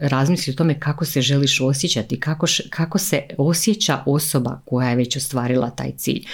razmisli 0.00 0.52
o 0.52 0.56
tome 0.56 0.80
kako 0.80 1.04
se 1.04 1.20
želiš 1.20 1.60
osjećati, 1.60 2.20
kako, 2.20 2.46
kako 2.70 2.98
se 2.98 3.22
osjeća 3.38 4.02
osoba 4.06 4.60
koja 4.64 4.90
je 4.90 4.96
već 4.96 5.16
ostvarila 5.16 5.70
taj 5.70 5.92
cilj. 5.96 6.26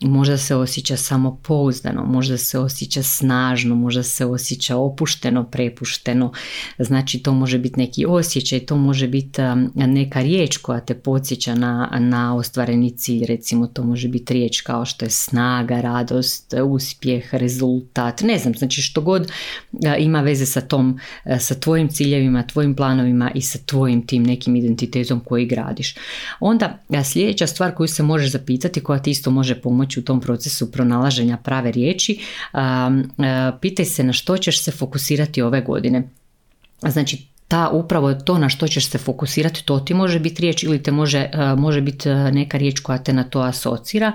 Možda 0.00 0.38
se 0.38 0.56
osjeća 0.56 0.96
samopouzdano, 0.96 2.04
možda 2.04 2.38
se 2.38 2.58
osjeća 2.58 3.02
snažno, 3.02 3.74
možda 3.74 4.02
se 4.02 4.26
osjeća 4.26 4.76
opušteno, 4.76 5.44
prepušteno. 5.44 6.32
Znači 6.78 7.18
to 7.18 7.32
može 7.32 7.58
biti 7.58 7.80
neki 7.80 8.06
osjećaj, 8.06 8.60
to 8.60 8.76
može 8.76 9.08
biti 9.08 9.40
neka 9.74 10.20
riječ 10.20 10.56
koja 10.56 10.80
te 10.80 10.94
podsjeća 10.94 11.54
na, 11.54 11.98
na 12.00 12.36
ostvareni 12.36 12.90
cilj. 12.90 13.26
Recimo 13.26 13.66
to 13.66 13.82
može 13.82 14.08
biti 14.08 14.34
riječ 14.34 14.60
kao 14.60 14.84
što 14.84 15.04
je 15.04 15.10
snaga, 15.10 15.80
radost, 15.80 16.54
uspjeh, 16.64 17.34
rezultat. 17.34 18.20
Ne 18.20 18.38
znam, 18.38 18.54
znači 18.54 18.82
što 18.82 19.00
god 19.00 19.32
ima 19.98 20.20
veze 20.20 20.46
sa 20.46 20.60
tom, 20.60 20.98
sa 21.38 21.54
tvojim 21.54 21.88
ciljevima, 21.88 22.46
tvojim 22.46 22.76
planovima 22.76 23.30
i 23.34 23.42
sa 23.42 23.58
tvojim 23.66 24.06
tim 24.06 24.22
nekim 24.22 24.56
identitetom 24.56 25.20
koji 25.20 25.46
gradiš. 25.46 25.94
Onda 26.40 26.78
sljedeća 27.04 27.46
stvar 27.46 27.74
koju 27.74 27.88
se 27.88 28.02
možeš 28.02 28.30
zapitati, 28.30 28.80
koja 28.80 28.98
ti 29.02 29.10
isto 29.10 29.30
može 29.30 29.60
pomoći 29.60 29.85
u 29.96 30.02
tom 30.02 30.20
procesu 30.20 30.72
pronalaženja 30.72 31.36
prave 31.36 31.72
riječi, 31.72 32.18
pitaj 33.60 33.84
se 33.84 34.04
na 34.04 34.12
što 34.12 34.38
ćeš 34.38 34.64
se 34.64 34.70
fokusirati 34.70 35.42
ove 35.42 35.60
godine. 35.60 36.08
Znači, 36.82 37.26
ta 37.48 37.68
upravo 37.68 38.14
to 38.14 38.38
na 38.38 38.48
što 38.48 38.68
ćeš 38.68 38.90
se 38.90 38.98
fokusirati, 38.98 39.64
to 39.64 39.80
ti 39.80 39.94
može 39.94 40.18
biti 40.18 40.42
riječ 40.42 40.62
ili 40.62 40.82
te 40.82 40.90
može, 40.90 41.18
e, 41.18 41.54
može 41.56 41.80
biti 41.80 42.08
e, 42.08 42.14
neka 42.14 42.58
riječ 42.58 42.80
koja 42.80 42.98
te 42.98 43.12
na 43.12 43.24
to 43.24 43.40
asocira. 43.40 44.12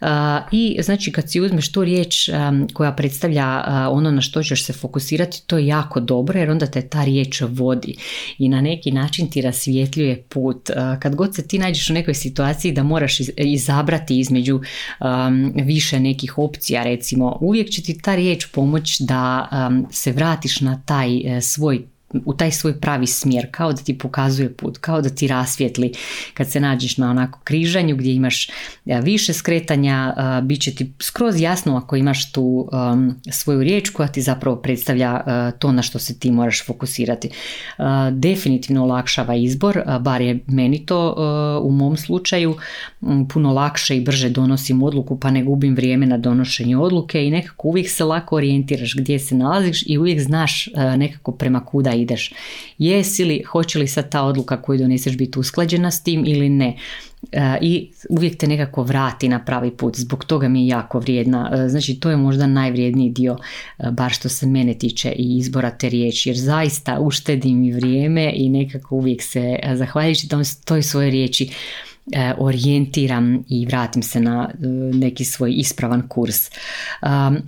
E, 0.00 0.06
I 0.52 0.78
znači 0.82 1.12
kad 1.12 1.30
si 1.30 1.40
uzmeš 1.40 1.72
tu 1.72 1.84
riječ 1.84 2.30
koja 2.72 2.92
predstavlja 2.92 3.64
ono 3.90 4.10
na 4.10 4.20
što 4.20 4.42
ćeš 4.42 4.64
se 4.64 4.72
fokusirati, 4.72 5.42
to 5.46 5.58
je 5.58 5.66
jako 5.66 6.00
dobro 6.00 6.38
jer 6.38 6.50
onda 6.50 6.66
te 6.66 6.82
ta 6.82 7.04
riječ 7.04 7.42
vodi 7.48 7.96
i 8.38 8.48
na 8.48 8.60
neki 8.60 8.90
način 8.90 9.30
ti 9.30 9.40
rasvjetljuje 9.40 10.22
put. 10.28 10.70
Kad 11.00 11.14
god 11.14 11.34
se 11.34 11.48
ti 11.48 11.58
nađeš 11.58 11.90
u 11.90 11.92
nekoj 11.92 12.14
situaciji 12.14 12.72
da 12.72 12.82
moraš 12.82 13.18
izabrati 13.36 14.18
između 14.18 14.60
više 15.54 16.00
nekih 16.00 16.38
opcija, 16.38 16.84
recimo, 16.84 17.38
uvijek 17.40 17.70
će 17.70 17.82
ti 17.82 17.98
ta 18.02 18.14
riječ 18.14 18.46
pomoći 18.46 19.04
da 19.04 19.48
se 19.90 20.12
vratiš 20.12 20.60
na 20.60 20.82
taj 20.86 21.40
svoj 21.40 21.82
u 22.24 22.34
taj 22.34 22.50
svoj 22.50 22.80
pravi 22.80 23.06
smjer, 23.06 23.46
kao 23.50 23.72
da 23.72 23.82
ti 23.82 23.98
pokazuje 23.98 24.52
put, 24.52 24.78
kao 24.78 25.00
da 25.00 25.08
ti 25.08 25.28
rasvjetli 25.28 25.92
kad 26.34 26.50
se 26.50 26.60
nađeš 26.60 26.96
na 26.96 27.10
onako 27.10 27.40
križanju 27.44 27.96
gdje 27.96 28.14
imaš 28.14 28.48
e, 28.86 29.00
više 29.00 29.32
skretanja, 29.32 30.14
e, 30.16 30.42
bit 30.42 30.60
će 30.60 30.74
ti 30.74 30.92
skroz 31.00 31.40
jasno 31.40 31.76
ako 31.76 31.96
imaš 31.96 32.32
tu 32.32 32.68
svoju 33.30 33.62
riječ 33.62 33.90
koja 33.90 34.08
ti 34.08 34.22
zapravo 34.22 34.56
predstavlja 34.56 35.20
e, 35.26 35.58
to 35.58 35.72
na 35.72 35.82
što 35.82 35.98
se 35.98 36.18
ti 36.18 36.30
moraš 36.30 36.66
fokusirati. 36.66 37.30
Definitivno 38.12 38.82
olakšava 38.82 39.34
izbor, 39.34 39.82
bar 40.00 40.20
je 40.20 40.38
meni 40.46 40.86
to 40.86 41.14
u 41.62 41.70
mom 41.70 41.96
slučaju 41.96 42.56
puno 43.32 43.52
lakše 43.52 43.96
i 43.96 44.00
brže 44.00 44.30
donosim 44.30 44.82
odluku 44.82 45.20
pa 45.20 45.30
ne 45.30 45.44
gubim 45.44 45.74
vrijeme 45.74 46.06
na 46.06 46.18
donošenje 46.18 46.76
odluke 46.76 47.26
i 47.26 47.30
nekako 47.30 47.68
uvijek 47.68 47.90
se 47.90 48.04
lako 48.04 48.36
orijentiraš 48.36 48.94
gdje 48.96 49.18
se 49.18 49.34
nalaziš 49.34 49.84
i 49.86 49.98
uvijek 49.98 50.20
znaš 50.20 50.68
nekako 50.96 51.32
prema 51.32 51.64
kuda 51.64 51.95
ideš. 51.96 52.32
Jesi 52.78 53.24
li, 53.24 53.42
hoće 53.42 53.78
li 53.78 53.88
sad 53.88 54.10
ta 54.10 54.22
odluka 54.22 54.62
koju 54.62 54.78
doneseš 54.78 55.16
biti 55.16 55.38
usklađena 55.38 55.90
s 55.90 56.02
tim 56.02 56.24
ili 56.26 56.48
ne? 56.48 56.76
E, 57.32 57.58
I 57.60 57.90
uvijek 58.08 58.38
te 58.38 58.46
nekako 58.46 58.82
vrati 58.82 59.28
na 59.28 59.44
pravi 59.44 59.70
put, 59.70 59.96
zbog 59.96 60.24
toga 60.24 60.48
mi 60.48 60.62
je 60.62 60.68
jako 60.68 60.98
vrijedna. 60.98 61.50
E, 61.54 61.68
znači 61.68 62.00
to 62.00 62.10
je 62.10 62.16
možda 62.16 62.46
najvrijedniji 62.46 63.10
dio, 63.10 63.36
e, 63.78 63.90
bar 63.90 64.12
što 64.12 64.28
se 64.28 64.46
mene 64.46 64.74
tiče 64.74 65.12
i 65.12 65.36
izbora 65.38 65.70
te 65.70 65.88
riječi, 65.88 66.28
jer 66.28 66.36
zaista 66.36 67.00
uštedi 67.00 67.54
mi 67.54 67.72
vrijeme 67.72 68.32
i 68.34 68.48
nekako 68.48 68.96
uvijek 68.96 69.22
se, 69.22 69.58
zahvaljujući 69.74 70.28
toj 70.64 70.82
svojoj 70.82 71.10
riječi, 71.10 71.50
E, 72.12 72.32
orijentiram 72.38 73.44
i 73.48 73.66
vratim 73.66 74.02
se 74.02 74.20
na 74.20 74.50
e, 74.52 74.66
neki 74.96 75.24
svoj 75.24 75.52
ispravan 75.56 76.08
kurs. 76.08 76.50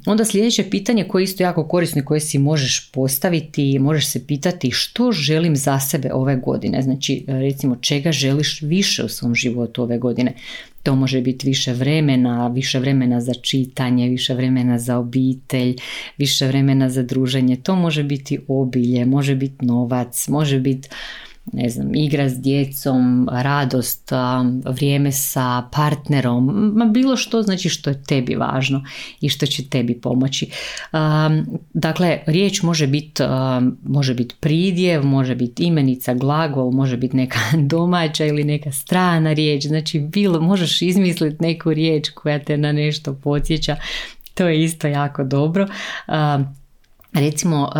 Onda 0.06 0.24
sljedeće 0.24 0.70
pitanje 0.70 1.04
koje 1.04 1.22
je 1.22 1.24
isto 1.24 1.42
jako 1.42 1.68
korisno 1.68 2.00
i 2.00 2.04
koje 2.04 2.20
si 2.20 2.38
možeš 2.38 2.90
postaviti, 2.92 3.78
možeš 3.78 4.06
se 4.06 4.26
pitati 4.26 4.70
što 4.70 5.12
želim 5.12 5.56
za 5.56 5.80
sebe 5.80 6.12
ove 6.12 6.36
godine. 6.36 6.82
Znači 6.82 7.24
recimo 7.28 7.76
čega 7.76 8.12
želiš 8.12 8.62
više 8.62 9.04
u 9.04 9.08
svom 9.08 9.34
životu 9.34 9.82
ove 9.82 9.98
godine. 9.98 10.34
To 10.82 10.96
može 10.96 11.20
biti 11.20 11.46
više 11.46 11.72
vremena, 11.72 12.48
više 12.48 12.78
vremena 12.78 13.20
za 13.20 13.34
čitanje, 13.34 14.08
više 14.08 14.34
vremena 14.34 14.78
za 14.78 14.98
obitelj, 14.98 15.76
više 16.16 16.46
vremena 16.46 16.90
za 16.90 17.02
druženje. 17.02 17.56
To 17.56 17.76
može 17.76 18.02
biti 18.02 18.38
obilje, 18.48 19.04
može 19.04 19.34
biti 19.34 19.66
novac, 19.66 20.28
može 20.28 20.60
biti 20.60 20.88
ne 21.52 21.68
znam, 21.68 21.94
igra 21.94 22.28
s 22.28 22.40
djecom, 22.40 23.28
radost, 23.32 24.10
vrijeme 24.64 25.12
sa 25.12 25.68
partnerom, 25.72 26.72
ma 26.76 26.84
bilo 26.84 27.16
što 27.16 27.42
znači 27.42 27.68
što 27.68 27.90
je 27.90 28.02
tebi 28.02 28.34
važno 28.34 28.84
i 29.20 29.28
što 29.28 29.46
će 29.46 29.68
tebi 29.68 30.00
pomoći. 30.00 30.50
Dakle, 31.74 32.18
riječ 32.26 32.62
može 32.62 32.86
biti 32.86 33.22
može 33.82 34.14
biti 34.14 34.34
pridjev, 34.40 35.04
može 35.04 35.34
biti 35.34 35.64
imenica, 35.64 36.14
glagol, 36.14 36.70
može 36.70 36.96
biti 36.96 37.16
neka 37.16 37.38
domaća 37.72 38.24
ili 38.24 38.44
neka 38.44 38.72
strana 38.72 39.32
riječ, 39.32 39.66
znači 39.66 40.00
bilo, 40.00 40.40
možeš 40.40 40.82
izmisliti 40.82 41.36
neku 41.40 41.74
riječ 41.74 42.08
koja 42.08 42.44
te 42.44 42.56
na 42.56 42.72
nešto 42.72 43.14
podsjeća, 43.14 43.76
to 44.34 44.48
je 44.48 44.64
isto 44.64 44.86
jako 44.88 45.24
dobro. 45.24 45.66
Recimo, 47.12 47.70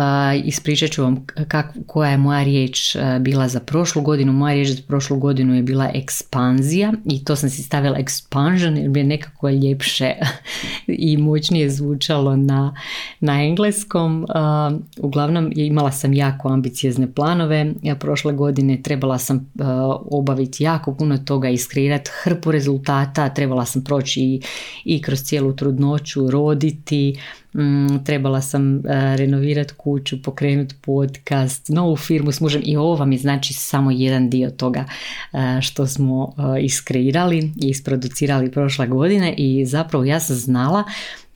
ispričat 0.43 0.91
ću 0.91 1.03
vam 1.03 1.25
kak, 1.47 1.65
koja 1.87 2.11
je 2.11 2.17
moja 2.17 2.43
riječ 2.43 2.95
bila 3.19 3.47
za 3.47 3.59
prošlu 3.59 4.01
godinu. 4.01 4.33
Moja 4.33 4.53
riječ 4.53 4.69
za 4.69 4.81
prošlu 4.87 5.17
godinu 5.17 5.55
je 5.55 5.63
bila 5.63 5.91
ekspanzija 5.93 6.93
i 7.05 7.23
to 7.23 7.35
sam 7.35 7.49
si 7.49 7.63
stavila 7.63 7.97
expansion 7.97 8.77
jer 8.77 8.89
bi 8.89 8.99
je 8.99 9.03
nekako 9.03 9.49
ljepše 9.49 10.13
i 10.87 11.17
moćnije 11.17 11.69
zvučalo 11.69 12.35
na, 12.35 12.75
na 13.19 13.43
engleskom. 13.43 14.25
Uglavnom, 14.99 15.51
imala 15.55 15.91
sam 15.91 16.13
jako 16.13 16.49
ambiciozne 16.49 17.13
planove. 17.13 17.73
Ja 17.81 17.95
prošle 17.95 18.33
godine 18.33 18.81
trebala 18.81 19.17
sam 19.17 19.51
obaviti 20.11 20.63
jako 20.63 20.95
puno 20.95 21.17
toga, 21.17 21.49
iskreirati 21.49 22.11
hrpu 22.23 22.51
rezultata, 22.51 23.29
trebala 23.29 23.65
sam 23.65 23.83
proći 23.83 24.21
i, 24.21 24.41
i 24.85 25.01
kroz 25.01 25.23
cijelu 25.23 25.53
trudnoću, 25.53 26.31
roditi, 26.31 27.15
Mm, 27.53 28.03
trebala 28.05 28.41
sam 28.41 28.75
uh, 28.75 28.81
renovirati 29.15 29.73
kuću, 29.77 30.21
pokrenuti 30.21 30.75
podcast, 30.81 31.69
novu 31.69 31.95
firmu 31.95 32.31
s 32.31 32.41
mužem 32.41 32.61
i 32.65 32.77
ovo 32.77 32.95
vam 32.95 33.11
je 33.11 33.17
znači 33.17 33.53
samo 33.53 33.91
jedan 33.91 34.29
dio 34.29 34.49
toga 34.49 34.85
uh, 35.31 35.39
što 35.61 35.87
smo 35.87 36.23
uh, 36.23 36.33
iskreirali 36.61 37.37
i 37.37 37.69
isproducirali 37.69 38.51
prošle 38.51 38.87
godine 38.87 39.33
i 39.37 39.65
zapravo 39.65 40.05
ja 40.05 40.19
sam 40.19 40.35
znala 40.35 40.83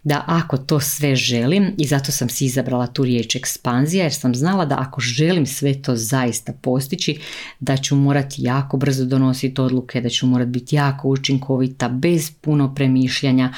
da 0.03 0.23
ako 0.27 0.57
to 0.57 0.79
sve 0.79 1.15
želim 1.15 1.73
i 1.77 1.85
zato 1.85 2.11
sam 2.11 2.29
si 2.29 2.45
izabrala 2.45 2.87
tu 2.87 3.03
riječ 3.03 3.35
ekspanzija 3.35 4.03
jer 4.03 4.13
sam 4.13 4.35
znala 4.35 4.65
da 4.65 4.79
ako 4.79 5.01
želim 5.01 5.45
sve 5.45 5.81
to 5.81 5.95
zaista 5.95 6.53
postići 6.61 7.19
da 7.59 7.77
ću 7.77 7.95
morati 7.95 8.35
jako 8.43 8.77
brzo 8.77 9.05
donositi 9.05 9.61
odluke, 9.61 10.01
da 10.01 10.09
ću 10.09 10.27
morati 10.27 10.51
biti 10.51 10.75
jako 10.75 11.09
učinkovita 11.09 11.89
bez 11.89 12.31
puno 12.41 12.75
premišljanja 12.75 13.53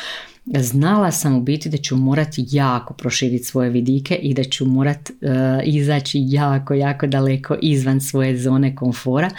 znala 0.45 1.11
sam 1.11 1.35
u 1.35 1.41
biti 1.41 1.69
da 1.69 1.77
ću 1.77 1.97
morati 1.97 2.45
jako 2.49 2.93
proširiti 2.93 3.43
svoje 3.43 3.69
vidike 3.69 4.15
i 4.15 4.33
da 4.33 4.43
ću 4.43 4.65
morati 4.65 5.13
uh, 5.13 5.29
izaći 5.63 6.19
jako, 6.25 6.73
jako 6.73 7.07
daleko 7.07 7.55
izvan 7.61 8.01
svoje 8.01 8.37
zone 8.37 8.75
komfora 8.75 9.29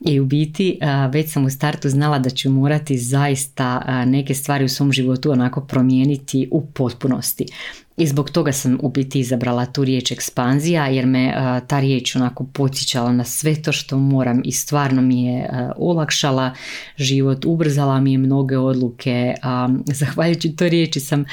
i 0.00 0.20
u 0.20 0.24
biti 0.24 0.78
već 1.12 1.32
sam 1.32 1.44
u 1.44 1.50
startu 1.50 1.88
znala 1.88 2.18
da 2.18 2.30
ću 2.30 2.50
morati 2.50 2.98
zaista 2.98 3.82
neke 4.06 4.34
stvari 4.34 4.64
u 4.64 4.68
svom 4.68 4.92
životu 4.92 5.30
onako 5.30 5.60
promijeniti 5.60 6.48
u 6.50 6.66
potpunosti. 6.66 7.46
I 7.96 8.06
zbog 8.06 8.30
toga 8.30 8.52
sam 8.52 8.78
u 8.82 8.88
biti 8.88 9.20
izabrala 9.20 9.66
tu 9.66 9.84
riječ 9.84 10.10
ekspanzija 10.10 10.86
jer 10.86 11.06
me 11.06 11.34
ta 11.66 11.80
riječ 11.80 12.16
onako 12.16 12.44
podsjećala 12.52 13.12
na 13.12 13.24
sve 13.24 13.62
to 13.62 13.72
što 13.72 13.98
moram 13.98 14.42
i 14.44 14.52
stvarno 14.52 15.02
mi 15.02 15.24
je 15.24 15.50
olakšala 15.76 16.54
život, 16.96 17.44
ubrzala 17.44 18.00
mi 18.00 18.12
je 18.12 18.18
mnoge 18.18 18.58
odluke. 18.58 19.34
Zahvaljujući 19.86 20.56
toj 20.56 20.68
riječi 20.68 21.00
sam 21.00 21.24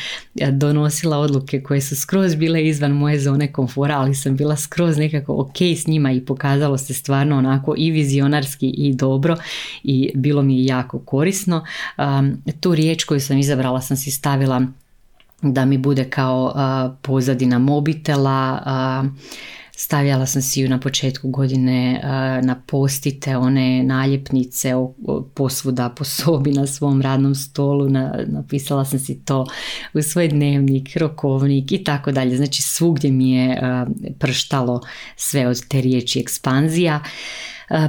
donosila 0.52 1.18
odluke 1.18 1.64
koje 1.64 1.82
su 1.82 1.96
skroz 1.96 2.36
bile 2.36 2.68
izvan 2.68 2.92
moje 2.92 3.20
zone 3.20 3.54
komfora, 3.54 3.98
ali 3.98 4.16
sam 4.16 4.36
bila 4.36 4.56
skroz 4.56 4.98
nekako 4.98 5.36
ok 5.42 5.62
s 5.62 5.88
njima 5.88 6.12
i 6.12 6.26
pokazalo 6.26 6.78
se 6.78 6.94
stvarno 6.94 7.38
onako 7.38 7.74
i 7.78 7.92
vizionarski 7.92 8.70
i 8.70 8.94
dobro 8.94 9.36
i 9.84 10.12
bilo 10.16 10.42
mi 10.42 10.58
je 10.58 10.66
jako 10.66 11.00
korisno. 11.00 11.66
Tu 12.60 12.76
riječ 12.76 13.04
koju 13.04 13.20
sam 13.20 13.38
izabrala 13.38 13.82
sam 13.82 13.98
si 13.98 14.12
stavila 14.12 14.68
da 15.42 15.66
mi 15.66 15.78
bude 15.78 16.10
kao 16.10 16.54
pozadina 17.02 17.60
mobitela, 17.60 18.60
stavljala 19.76 20.26
sam 20.26 20.42
si 20.42 20.62
ju 20.62 20.70
na 20.70 20.80
početku 20.80 21.30
godine 21.30 22.02
na 22.44 22.62
postite, 22.68 23.38
one 23.38 23.84
naljepnice 23.84 24.74
posvuda 25.34 25.90
po 25.90 26.04
sobi 26.04 26.52
na 26.52 26.68
svom 26.68 27.02
radnom 27.02 27.36
stolu, 27.36 27.90
napisala 28.26 28.86
sam 28.86 29.00
si 29.00 29.26
to 29.26 29.46
u 29.94 30.02
svoj 30.02 30.28
dnevnik, 30.28 30.98
rokovnik 30.98 31.72
i 31.72 31.84
tako 31.84 32.12
dalje. 32.12 32.38
Znači 32.38 32.62
svugdje 32.62 33.12
mi 33.12 33.32
je 33.32 33.62
prštalo 34.20 34.82
sve 35.16 35.48
od 35.48 35.68
te 35.68 35.82
riječi 35.82 36.20
ekspanzija. 36.20 37.04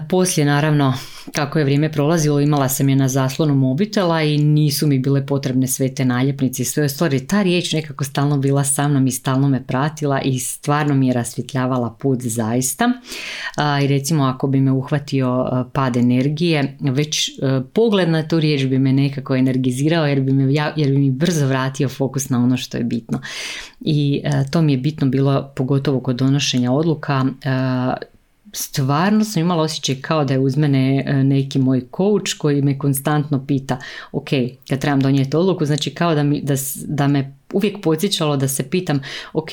Poslije 0.09 0.47
naravno 0.47 0.95
kako 1.33 1.59
je 1.59 1.65
vrijeme 1.65 1.93
prolazilo 1.93 2.41
imala 2.41 2.69
sam 2.69 2.89
je 2.89 2.97
na 2.97 3.09
zaslonu 3.09 3.55
mobitela 3.55 4.23
i 4.23 4.39
nisu 4.39 4.87
mi 4.87 4.99
bile 4.99 5.27
potrebne 5.27 5.67
sve 5.67 5.95
te 5.95 6.05
naljepnice 6.05 6.63
i 6.63 6.65
sve 6.65 6.89
stvari. 6.89 7.27
Ta 7.27 7.43
riječ 7.43 7.73
nekako 7.73 8.05
stalno 8.05 8.39
bila 8.39 8.65
sa 8.65 8.89
mnom 8.89 9.07
i 9.07 9.11
stalno 9.11 9.49
me 9.49 9.67
pratila 9.67 10.21
i 10.21 10.39
stvarno 10.39 10.95
mi 10.95 11.07
je 11.07 11.13
rasvjetljavala 11.13 11.97
put 12.01 12.23
zaista. 12.23 12.93
I 13.83 13.87
recimo 13.87 14.25
ako 14.25 14.47
bi 14.47 14.61
me 14.61 14.73
uhvatio 14.73 15.47
pad 15.73 15.97
energije, 15.97 16.77
već 16.81 17.31
pogled 17.73 18.09
na 18.09 18.29
tu 18.29 18.41
riječ 18.41 18.67
bi 18.67 18.79
me 18.79 18.93
nekako 18.93 19.37
energizirao 19.37 20.07
jer 20.07 20.21
bi, 20.21 20.33
me, 20.33 20.53
jer 20.77 20.91
bi 20.91 20.99
mi 20.99 21.11
brzo 21.11 21.47
vratio 21.47 21.89
fokus 21.89 22.29
na 22.29 22.45
ono 22.45 22.57
što 22.57 22.77
je 22.77 22.85
bitno. 22.85 23.21
I 23.81 24.23
to 24.51 24.63
mi 24.63 24.73
je 24.73 24.79
bitno 24.79 25.07
bilo 25.07 25.53
pogotovo 25.57 26.01
kod 26.01 26.17
donošenja 26.17 26.73
odluka 26.73 27.25
stvarno 28.53 29.25
sam 29.25 29.41
imala 29.41 29.63
osjećaj 29.63 30.01
kao 30.01 30.25
da 30.25 30.35
je 30.35 30.41
uz 30.41 30.57
mene 30.57 31.05
e, 31.07 31.25
neki 31.25 31.59
moj 31.59 31.81
coach 31.97 32.39
koji 32.39 32.63
me 32.63 32.79
konstantno 32.79 33.47
pita 33.47 33.79
ok, 34.13 34.29
kad 34.69 34.79
trebam 34.79 35.01
donijeti 35.01 35.37
odluku, 35.37 35.65
znači 35.65 35.95
kao 35.95 36.15
da, 36.15 36.23
mi, 36.23 36.41
da, 36.43 36.55
da 36.85 37.09
me 37.09 37.37
uvijek 37.53 37.77
podsjećalo 37.83 38.37
da 38.37 38.49
se 38.49 38.71
pitam 38.71 39.01
ok, 39.33 39.51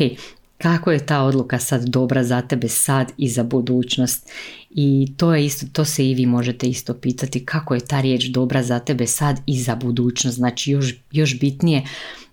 kako 0.57 0.91
je 0.91 1.05
ta 1.05 1.23
odluka 1.23 1.59
sad 1.59 1.83
dobra 1.83 2.23
za 2.23 2.41
tebe 2.41 2.67
sad 2.67 3.11
i 3.17 3.29
za 3.29 3.43
budućnost? 3.43 4.29
I 4.69 5.13
to 5.17 5.35
je 5.35 5.45
isto, 5.45 5.65
to 5.73 5.85
se 5.85 6.09
i 6.09 6.13
vi 6.13 6.25
možete 6.25 6.67
isto 6.67 6.93
pitati 6.93 7.45
kako 7.45 7.73
je 7.73 7.79
ta 7.79 8.01
riječ 8.01 8.25
dobra 8.25 8.63
za 8.63 8.79
tebe 8.79 9.07
sad 9.07 9.41
i 9.45 9.59
za 9.59 9.75
budućnost, 9.75 10.37
znači 10.37 10.71
još, 10.71 10.95
još 11.11 11.39
bitnije 11.39 11.83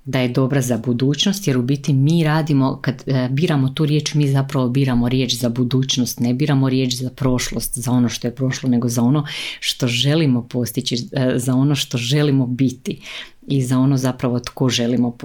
da 0.05 0.21
je 0.21 0.29
dobra 0.29 0.61
za 0.61 0.79
budućnost 0.79 1.49
jer 1.49 1.59
u 1.59 1.63
biti 1.63 1.93
mi 1.93 2.25
radimo, 2.25 2.79
kad 2.83 3.03
e, 3.07 3.29
biramo 3.31 3.69
tu 3.69 3.87
riječ, 3.87 4.15
mi 4.15 4.29
zapravo 4.29 4.69
biramo 4.69 5.09
riječ 5.09 5.35
za 5.35 5.49
budućnost, 5.49 6.21
ne 6.21 6.35
biramo 6.35 6.69
riječ 6.69 6.95
za 6.95 7.11
prošlost, 7.11 7.79
za 7.79 7.91
ono 7.91 8.09
što 8.09 8.27
je 8.27 8.35
prošlo, 8.35 8.69
nego 8.69 8.89
za 8.89 9.03
ono 9.03 9.27
što 9.61 9.87
želimo 9.87 10.49
postići, 10.49 11.09
e, 11.13 11.33
za 11.37 11.55
ono 11.55 11.75
što 11.75 11.99
želimo 11.99 12.47
biti 12.47 13.01
i 13.47 13.63
za 13.63 13.79
ono 13.79 13.97
zapravo 13.97 14.41
tko 14.41 14.69
želimo 14.69 15.17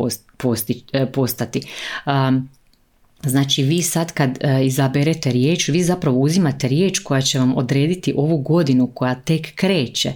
e, 0.94 1.12
postati. 1.12 1.62
Znači 3.24 3.64
vi 3.64 3.82
sad 3.82 4.14
kad 4.14 4.40
izaberete 4.64 5.32
riječ, 5.32 5.68
vi 5.68 5.84
zapravo 5.84 6.20
uzimate 6.20 6.68
riječ 6.68 7.00
koja 7.00 7.22
će 7.22 7.40
vam 7.40 7.58
odrediti 7.58 8.14
ovu 8.18 8.38
godinu 8.38 8.88
koja 8.88 9.16
tek 9.16 9.56
kreće. 9.56 10.14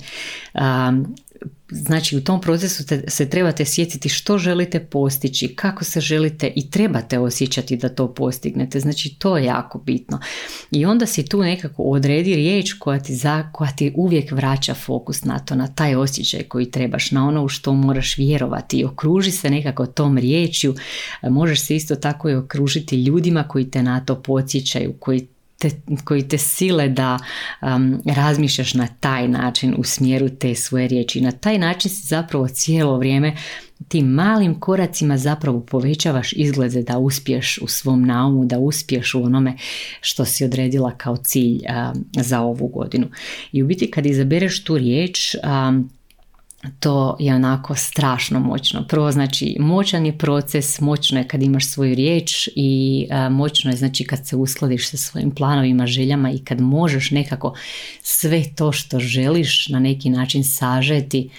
Znači 1.75 2.17
u 2.17 2.23
tom 2.23 2.41
procesu 2.41 2.85
te, 2.85 3.03
se 3.07 3.29
trebate 3.29 3.65
sjetiti 3.65 4.09
što 4.09 4.37
želite 4.37 4.79
postići, 4.79 5.55
kako 5.55 5.83
se 5.83 6.01
želite 6.01 6.53
i 6.55 6.69
trebate 6.69 7.19
osjećati 7.19 7.77
da 7.77 7.89
to 7.89 8.13
postignete. 8.13 8.79
Znači 8.79 9.15
to 9.19 9.37
je 9.37 9.45
jako 9.45 9.79
bitno. 9.79 10.19
I 10.71 10.85
onda 10.85 11.05
si 11.05 11.25
tu 11.25 11.41
nekako 11.41 11.83
odredi 11.83 12.35
riječ 12.35 12.73
koja 12.73 12.99
ti, 12.99 13.15
za, 13.15 13.49
koja 13.53 13.71
ti 13.71 13.93
uvijek 13.95 14.31
vraća 14.31 14.73
fokus 14.73 15.23
na 15.23 15.39
to, 15.39 15.55
na 15.55 15.67
taj 15.67 15.95
osjećaj 15.95 16.43
koji 16.43 16.71
trebaš, 16.71 17.11
na 17.11 17.27
ono 17.27 17.43
u 17.43 17.49
što 17.49 17.73
moraš 17.73 18.17
vjerovati 18.17 18.77
i 18.77 18.85
okruži 18.85 19.31
se 19.31 19.49
nekako 19.49 19.85
tom 19.85 20.17
riječju. 20.17 20.75
Možeš 21.21 21.61
se 21.61 21.75
isto 21.75 21.95
tako 21.95 22.29
i 22.29 22.35
okružiti 22.35 23.03
ljudima 23.03 23.43
koji 23.43 23.71
te 23.71 23.83
na 23.83 24.05
to 24.05 24.21
podsjećaju, 24.21 24.93
koji 24.99 25.27
te, 25.63 25.81
koji 26.03 26.27
te 26.27 26.37
sile 26.37 26.89
da 26.89 27.19
um, 27.61 28.01
razmišljaš 28.05 28.73
na 28.73 28.87
taj 28.99 29.27
način 29.27 29.75
u 29.77 29.83
smjeru 29.83 30.29
te 30.29 30.55
svoje 30.55 30.87
riječi. 30.87 31.21
Na 31.21 31.31
taj 31.31 31.57
način 31.57 31.91
si 31.91 32.07
zapravo 32.07 32.47
cijelo 32.47 32.97
vrijeme 32.97 33.35
tim 33.87 34.05
malim 34.07 34.59
koracima 34.59 35.17
zapravo 35.17 35.59
povećavaš 35.59 36.33
izglede 36.33 36.81
da 36.81 36.97
uspješ 36.97 37.57
u 37.57 37.67
svom 37.67 38.03
naumu, 38.05 38.45
da 38.45 38.59
uspješ 38.59 39.13
u 39.13 39.23
onome 39.23 39.57
što 40.01 40.25
si 40.25 40.45
odredila 40.45 40.91
kao 40.97 41.17
cilj 41.17 41.55
um, 41.55 42.05
za 42.13 42.41
ovu 42.41 42.67
godinu. 42.67 43.07
I 43.51 43.63
u 43.63 43.67
biti 43.67 43.91
kad 43.91 44.05
izabereš 44.05 44.63
tu 44.63 44.77
riječ, 44.77 45.35
um, 45.35 45.89
to 46.79 47.17
je 47.19 47.35
onako 47.35 47.75
strašno 47.75 48.39
moćno. 48.39 48.87
Prvo 48.87 49.11
znači 49.11 49.55
moćan 49.59 50.05
je 50.05 50.17
proces, 50.17 50.79
moćno 50.79 51.19
je 51.19 51.27
kad 51.27 51.43
imaš 51.43 51.67
svoju 51.67 51.95
riječ 51.95 52.49
i 52.55 53.07
moćno 53.31 53.71
je 53.71 53.77
znači 53.77 54.03
kad 54.03 54.27
se 54.27 54.35
uskladiš 54.35 54.89
sa 54.89 54.97
svojim 54.97 55.31
planovima, 55.31 55.87
željama 55.87 56.31
i 56.31 56.39
kad 56.39 56.61
možeš 56.61 57.11
nekako 57.11 57.53
sve 58.01 58.43
to 58.55 58.71
što 58.71 58.99
želiš 58.99 59.67
na 59.69 59.79
neki 59.79 60.09
način 60.09 60.43
sažeti 60.43 61.29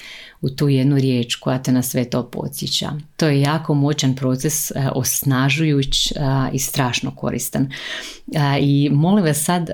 u 0.44 0.50
tu 0.50 0.68
jednu 0.68 0.96
riječ 0.96 1.34
koja 1.34 1.62
te 1.62 1.72
na 1.72 1.82
sve 1.82 2.04
to 2.04 2.30
podsjeća. 2.30 2.90
To 3.16 3.26
je 3.26 3.40
jako 3.40 3.74
moćan 3.74 4.14
proces, 4.14 4.70
e, 4.70 4.74
osnažujuć 4.94 6.12
e, 6.12 6.14
i 6.52 6.58
strašno 6.58 7.10
koristan. 7.10 7.62
E, 7.62 8.58
I 8.60 8.90
molim 8.92 9.24
vas 9.24 9.44
sad, 9.44 9.70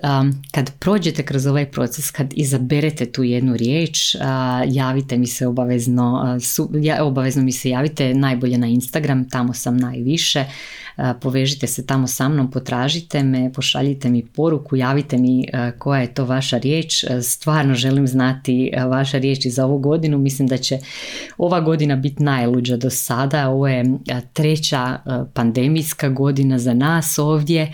kad 0.51 0.79
prođete 0.79 1.23
kroz 1.23 1.47
ovaj 1.47 1.71
proces, 1.71 2.11
kad 2.11 2.33
izaberete 2.37 3.13
tu 3.13 3.23
jednu 3.23 3.57
riječ, 3.57 4.17
javite 4.67 5.19
mi 5.19 5.27
se 5.27 5.47
obavezno, 5.47 6.39
obavezno 7.03 7.43
mi 7.43 7.53
se 7.53 7.71
javite 7.71 8.15
najbolje 8.15 8.59
na 8.59 8.67
Instagram, 8.67 9.29
tamo 9.29 9.55
sam 9.55 9.77
najviše, 9.77 10.45
povežite 11.21 11.67
se 11.67 11.87
tamo 11.87 12.07
sa 12.07 12.29
mnom, 12.29 12.51
potražite 12.51 13.23
me, 13.23 13.53
pošaljite 13.53 14.11
mi 14.11 14.27
poruku, 14.27 14.77
javite 14.77 15.19
mi 15.19 15.45
koja 15.79 16.01
je 16.01 16.15
to 16.15 16.25
vaša 16.25 16.59
riječ, 16.59 17.05
stvarno 17.23 17.75
želim 17.75 18.07
znati 18.07 18.71
vaša 18.89 19.19
riječ 19.19 19.47
za 19.47 19.67
ovu 19.67 19.79
godinu, 19.79 20.19
mislim 20.19 20.49
da 20.49 20.60
će 20.61 20.79
ova 21.39 21.61
godina 21.61 21.97
biti 21.97 22.23
najluđa 22.23 22.77
do 22.77 22.91
sada. 22.91 23.49
Ovo 23.49 23.69
je 23.69 23.85
treća 24.33 24.99
pandemijska 25.35 26.09
godina 26.09 26.59
za 26.59 26.75
nas 26.75 27.19
ovdje. 27.19 27.73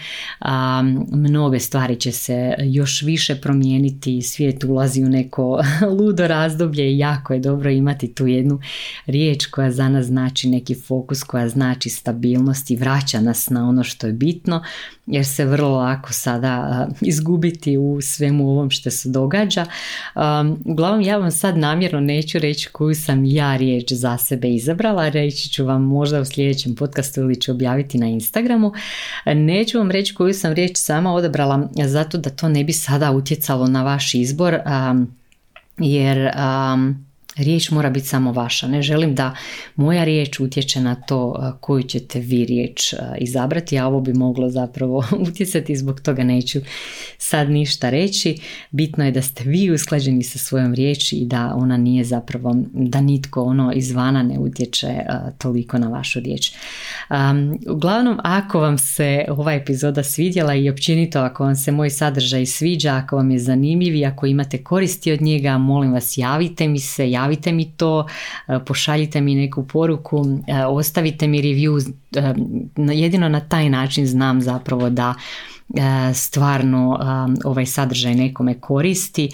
Mnoge 1.12 1.58
stvari 1.58 1.96
će 1.96 2.12
se 2.12 2.54
još 2.58 3.02
više 3.02 3.34
promijeniti. 3.34 4.22
Svijet 4.22 4.64
ulazi 4.64 5.04
u 5.04 5.08
neko 5.08 5.62
ludo 5.98 6.26
razdoblje 6.26 6.92
i 6.92 6.98
jako 6.98 7.34
je 7.34 7.40
dobro 7.40 7.70
imati 7.70 8.14
tu 8.14 8.26
jednu 8.26 8.60
riječ 9.06 9.46
koja 9.46 9.70
za 9.70 9.88
nas 9.88 10.06
znači 10.06 10.48
neki 10.48 10.74
fokus, 10.74 11.22
koja 11.22 11.48
znači 11.48 11.90
stabilnost 11.90 12.70
i 12.70 12.76
vraća 12.76 13.20
nas 13.20 13.50
na 13.50 13.68
ono 13.68 13.84
što 13.84 14.06
je 14.06 14.12
bitno 14.12 14.62
jer 15.06 15.26
se 15.26 15.44
vrlo 15.44 15.76
lako 15.76 16.12
sada 16.12 16.86
izgubiti 17.00 17.76
u 17.76 18.00
svemu 18.00 18.50
ovom 18.50 18.70
što 18.70 18.90
se 18.90 19.08
događa. 19.08 19.66
Uglavnom 20.64 21.00
ja 21.00 21.16
vam 21.16 21.30
sad 21.30 21.58
namjerno 21.58 22.00
neću 22.00 22.38
reći 22.38 22.68
koju 22.68 22.94
sam 22.94 23.24
ja 23.24 23.56
riječ 23.56 23.92
za 23.92 24.16
sebe 24.18 24.48
izabrala, 24.48 25.08
reći 25.08 25.50
ću 25.50 25.64
vam 25.64 25.82
možda 25.82 26.20
u 26.20 26.24
sljedećem 26.24 26.74
podcastu 26.74 27.20
ili 27.20 27.40
ću 27.40 27.52
objaviti 27.52 27.98
na 27.98 28.06
Instagramu. 28.06 28.72
Neću 29.26 29.78
vam 29.78 29.90
reći 29.90 30.14
koju 30.14 30.34
sam 30.34 30.52
riječ 30.52 30.72
sama 30.74 31.14
odabrala 31.14 31.68
zato 31.86 32.18
da 32.18 32.30
to 32.30 32.48
ne 32.48 32.64
bi 32.64 32.72
sada 32.72 33.10
utjecalo 33.10 33.66
na 33.66 33.82
vaš 33.82 34.14
izbor 34.14 34.58
jer 35.78 36.30
riječ 37.36 37.70
mora 37.70 37.90
biti 37.90 38.06
samo 38.06 38.32
vaša. 38.32 38.68
Ne 38.68 38.82
želim 38.82 39.14
da 39.14 39.34
moja 39.76 40.04
riječ 40.04 40.40
utječe 40.40 40.80
na 40.80 40.94
to 40.94 41.52
koju 41.60 41.82
ćete 41.82 42.20
vi 42.20 42.44
riječ 42.44 42.94
izabrati, 43.18 43.78
a 43.78 43.86
ovo 43.86 44.00
bi 44.00 44.12
moglo 44.12 44.50
zapravo 44.50 45.04
utjecati, 45.28 45.76
zbog 45.76 46.00
toga 46.00 46.24
neću 46.24 46.60
sad 47.18 47.50
ništa 47.50 47.90
reći. 47.90 48.38
Bitno 48.70 49.04
je 49.04 49.10
da 49.10 49.22
ste 49.22 49.44
vi 49.44 49.70
usklađeni 49.70 50.22
sa 50.22 50.38
svojom 50.38 50.74
riječi 50.74 51.16
i 51.16 51.26
da 51.26 51.52
ona 51.54 51.76
nije 51.76 52.04
zapravo, 52.04 52.56
da 52.72 53.00
nitko 53.00 53.42
ono 53.42 53.72
izvana 53.72 54.22
ne 54.22 54.38
utječe 54.38 54.88
toliko 55.38 55.78
na 55.78 55.88
vašu 55.88 56.20
riječ. 56.20 56.52
uglavnom, 57.70 58.18
ako 58.22 58.60
vam 58.60 58.78
se 58.78 59.24
ova 59.28 59.52
epizoda 59.52 60.02
svidjela 60.02 60.54
i 60.54 60.70
općenito 60.70 61.20
ako 61.20 61.44
vam 61.44 61.56
se 61.56 61.72
moj 61.72 61.90
sadržaj 61.90 62.46
sviđa, 62.46 62.94
ako 62.94 63.16
vam 63.16 63.30
je 63.30 63.38
zanimljiv 63.38 63.94
i 63.94 64.04
ako 64.04 64.26
imate 64.26 64.64
koristi 64.64 65.12
od 65.12 65.22
njega, 65.22 65.58
molim 65.58 65.92
vas 65.92 66.18
javite 66.18 66.68
mi 66.68 66.78
se, 66.78 67.10
javite 67.10 67.25
javite 67.26 67.52
mi 67.52 67.64
to, 67.76 68.06
e, 68.48 68.58
pošaljite 68.66 69.20
mi 69.20 69.34
neku 69.34 69.66
poruku, 69.66 70.24
e, 70.46 70.64
ostavite 70.64 71.26
mi 71.26 71.42
review, 71.42 71.92
e, 72.16 72.34
jedino 72.92 73.28
na 73.28 73.40
taj 73.40 73.70
način 73.70 74.06
znam 74.06 74.42
zapravo 74.42 74.90
da 74.90 75.14
stvarno 76.14 76.98
ovaj 77.44 77.66
sadržaj 77.66 78.14
nekome 78.14 78.54
koristi. 78.60 79.28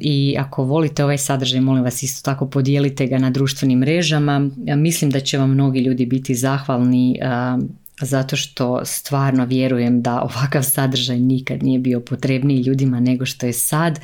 I 0.00 0.36
ako 0.38 0.64
volite 0.64 1.04
ovaj 1.04 1.18
sadržaj, 1.18 1.60
molim 1.60 1.84
vas 1.84 2.02
isto 2.02 2.30
tako 2.30 2.46
podijelite 2.46 3.06
ga 3.06 3.18
na 3.18 3.30
društvenim 3.30 3.78
mrežama. 3.78 4.50
Mislim 4.76 5.10
da 5.10 5.20
će 5.20 5.38
vam 5.38 5.50
mnogi 5.50 5.80
ljudi 5.80 6.06
biti 6.06 6.34
zahvalni 6.34 7.18
zato 8.00 8.36
što 8.36 8.84
stvarno 8.84 9.44
vjerujem 9.44 10.02
da 10.02 10.22
ovakav 10.22 10.62
sadržaj 10.62 11.18
nikad 11.18 11.62
nije 11.62 11.78
bio 11.78 12.00
potrebniji 12.00 12.62
ljudima 12.62 13.00
nego 13.00 13.26
što 13.26 13.46
je 13.46 13.52
sad. 13.52 14.00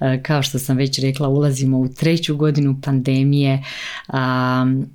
E, 0.00 0.22
kao 0.22 0.42
što 0.42 0.58
sam 0.58 0.76
već 0.76 0.98
rekla, 0.98 1.28
ulazimo 1.28 1.78
u 1.78 1.88
treću 1.88 2.36
godinu 2.36 2.80
pandemije 2.82 3.64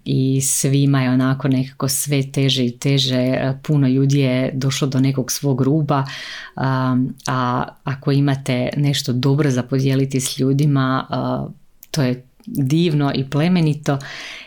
i 0.06 0.42
svima 0.42 1.02
je 1.04 1.10
onako 1.10 1.48
nekako 1.48 1.88
sve 1.88 2.32
teže 2.32 2.66
i 2.66 2.78
teže. 2.78 3.16
E, 3.16 3.54
puno 3.64 3.88
ljudi 3.88 4.20
je 4.20 4.52
došlo 4.54 4.88
do 4.88 5.00
nekog 5.00 5.32
svog 5.32 5.62
ruba, 5.62 6.06
a 7.28 7.64
ako 7.84 8.12
imate 8.12 8.70
nešto 8.78 9.14
dobro 9.14 9.52
za 9.52 9.64
podijeliti 9.64 10.20
s 10.20 10.40
ljudima, 10.40 11.08
to 11.92 12.04
je 12.04 12.29
divno 12.46 13.12
i 13.16 13.30
plemenito 13.30 13.98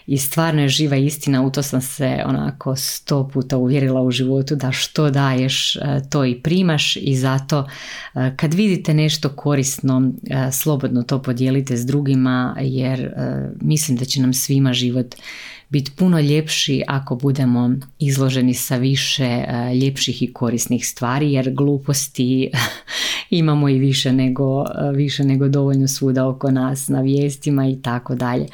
i 0.07 0.19
stvarno 0.19 0.63
je 0.63 0.69
živa 0.69 0.97
istina, 0.97 1.43
u 1.43 1.51
to 1.51 1.63
sam 1.63 1.81
se 1.81 2.23
onako 2.27 2.77
sto 2.77 3.29
puta 3.29 3.57
uvjerila 3.57 4.03
u 4.03 4.11
životu 4.11 4.57
da 4.57 4.73
što 4.73 5.11
daješ 5.11 5.77
to 6.11 6.25
i 6.25 6.41
primaš 6.43 6.97
i 6.97 7.17
zato 7.17 7.69
kad 8.37 8.55
vidite 8.55 8.95
nešto 8.95 9.29
korisno 9.29 10.13
slobodno 10.53 11.03
to 11.03 11.23
podijelite 11.23 11.77
s 11.77 11.87
drugima 11.87 12.57
jer 12.61 13.13
mislim 13.61 13.99
da 13.99 14.05
će 14.05 14.21
nam 14.21 14.35
svima 14.35 14.73
život 14.73 15.15
biti 15.73 15.91
puno 15.97 16.21
ljepši 16.21 16.83
ako 16.87 17.17
budemo 17.17 17.71
izloženi 17.99 18.55
sa 18.55 18.77
više 18.77 19.25
e, 19.25 19.75
ljepših 19.75 20.23
i 20.23 20.33
korisnih 20.33 20.89
stvari 20.89 21.33
jer 21.33 21.55
gluposti 21.55 22.51
imamo 23.41 23.69
i 23.69 23.79
više 23.79 24.13
nego, 24.13 24.63
e, 24.63 24.93
više 24.95 25.25
nego 25.25 25.49
dovoljno 25.49 25.89
svuda 25.89 26.29
oko 26.29 26.51
nas 26.51 26.89
na 26.89 27.01
vijestima 27.01 27.69
i 27.69 27.83
tako 27.83 28.15
dalje. 28.15 28.47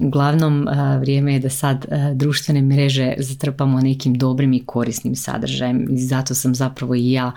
Uglavnom 0.00 0.68
e, 0.68 0.98
vrijeme 0.98 1.32
je 1.32 1.38
da 1.38 1.50
sad 1.50 1.86
društvene 2.14 2.62
mreže 2.62 3.14
zatrpamo 3.18 3.80
nekim 3.80 4.14
dobrim 4.14 4.52
i 4.52 4.66
korisnim 4.66 5.16
sadržajem 5.16 5.86
i 5.90 5.98
zato 5.98 6.34
sam 6.34 6.54
zapravo 6.54 6.94
i 6.94 7.12
ja 7.12 7.32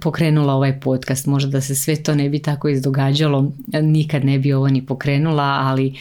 pokrenula 0.00 0.54
ovaj 0.54 0.80
podcast. 0.80 1.26
Možda 1.26 1.50
da 1.50 1.60
se 1.60 1.74
sve 1.74 2.02
to 2.02 2.14
ne 2.14 2.28
bi 2.28 2.38
tako 2.38 2.68
izdogađalo, 2.68 3.52
nikad 3.82 4.24
ne 4.24 4.38
bi 4.38 4.52
ovo 4.52 4.68
ni 4.68 4.86
pokrenula, 4.86 5.58
ali 5.60 5.94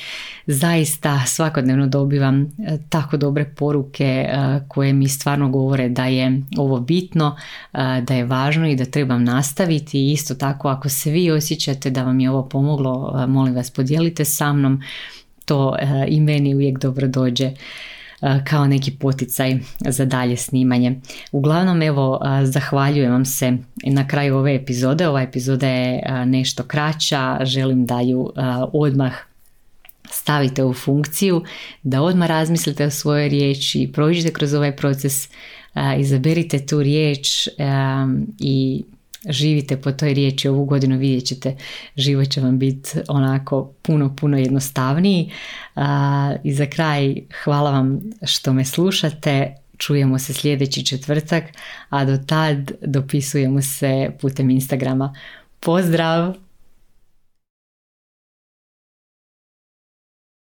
zaista 0.48 1.26
svakodnevno 1.26 1.88
dobivam 1.88 2.42
e, 2.42 2.48
tako 2.90 3.18
dobre 3.18 3.46
poruke 3.46 4.04
e, 4.04 4.60
koje 4.68 4.94
mi 4.94 5.08
stvarno 5.08 5.50
govore 5.50 5.90
da 5.90 6.06
je 6.06 6.42
ovo 6.58 6.80
bitno, 6.80 7.36
e, 7.74 8.02
da 8.02 8.14
je 8.14 8.26
važno 8.26 8.68
i 8.68 8.76
da 8.76 8.86
trebam 8.86 9.24
nastaviti. 9.24 10.12
Isto 10.12 10.36
tako 10.36 10.68
ako 10.68 10.90
se 10.90 11.12
vi 11.12 11.32
osjećate 11.32 11.90
da 11.90 12.04
vam 12.04 12.20
je 12.20 12.30
ovo 12.30 12.50
pomoglo, 12.50 13.26
molim 13.28 13.56
vas 13.56 13.72
podijelite 13.72 14.26
sa 14.26 14.54
mnom. 14.54 14.82
To 15.46 15.76
i 16.08 16.22
meni 16.22 16.56
uvijek 16.56 16.80
dobro 16.80 17.08
dođe 17.08 17.52
kao 18.44 18.68
neki 18.68 18.92
poticaj 18.92 19.60
za 19.80 20.06
dalje 20.06 20.38
snimanje. 20.38 21.00
Uglavnom 21.32 21.82
evo 21.82 22.20
zahvaljujem 22.44 23.12
vam 23.12 23.26
se 23.26 23.58
na 23.84 24.08
kraju 24.08 24.38
ove 24.38 24.56
epizode. 24.56 25.08
Ova 25.08 25.22
epizoda 25.22 25.68
je 25.68 26.02
nešto 26.26 26.64
kraća, 26.64 27.40
želim 27.44 27.86
da 27.86 28.02
ju 28.02 28.32
odmah 28.74 29.14
stavite 30.12 30.64
u 30.64 30.74
funkciju, 30.74 31.44
da 31.84 32.02
odmah 32.02 32.28
razmislite 32.28 32.86
o 32.86 32.90
svojoj 32.90 33.30
riječi, 33.30 33.90
prođite 33.94 34.34
kroz 34.34 34.54
ovaj 34.54 34.76
proces, 34.76 35.30
izaberite 36.00 36.66
tu 36.66 36.84
riječ 36.84 37.48
i 38.40 38.84
živite 39.30 39.82
po 39.82 39.92
toj 39.92 40.14
riječi 40.14 40.48
ovu 40.48 40.66
godinu 40.66 40.98
vidjet 40.98 41.26
ćete 41.26 41.56
život 41.96 42.30
će 42.30 42.42
vam 42.42 42.60
biti 42.60 42.90
onako 43.08 43.72
puno 43.82 44.16
puno 44.16 44.38
jednostavniji. 44.38 45.32
I 46.44 46.54
za 46.54 46.66
kraj 46.66 47.16
hvala 47.44 47.72
vam 47.72 48.00
što 48.26 48.54
me 48.54 48.66
slušate. 48.66 49.56
Čujemo 49.78 50.20
se 50.20 50.34
sljedeći 50.34 50.86
četvrtak 50.86 51.44
a 51.90 52.06
do 52.06 52.18
tad 52.18 52.72
dopisujemo 52.82 53.62
se 53.62 54.10
putem 54.22 54.50
Instagrama. 54.50 55.16
Pozdrav 55.60 56.34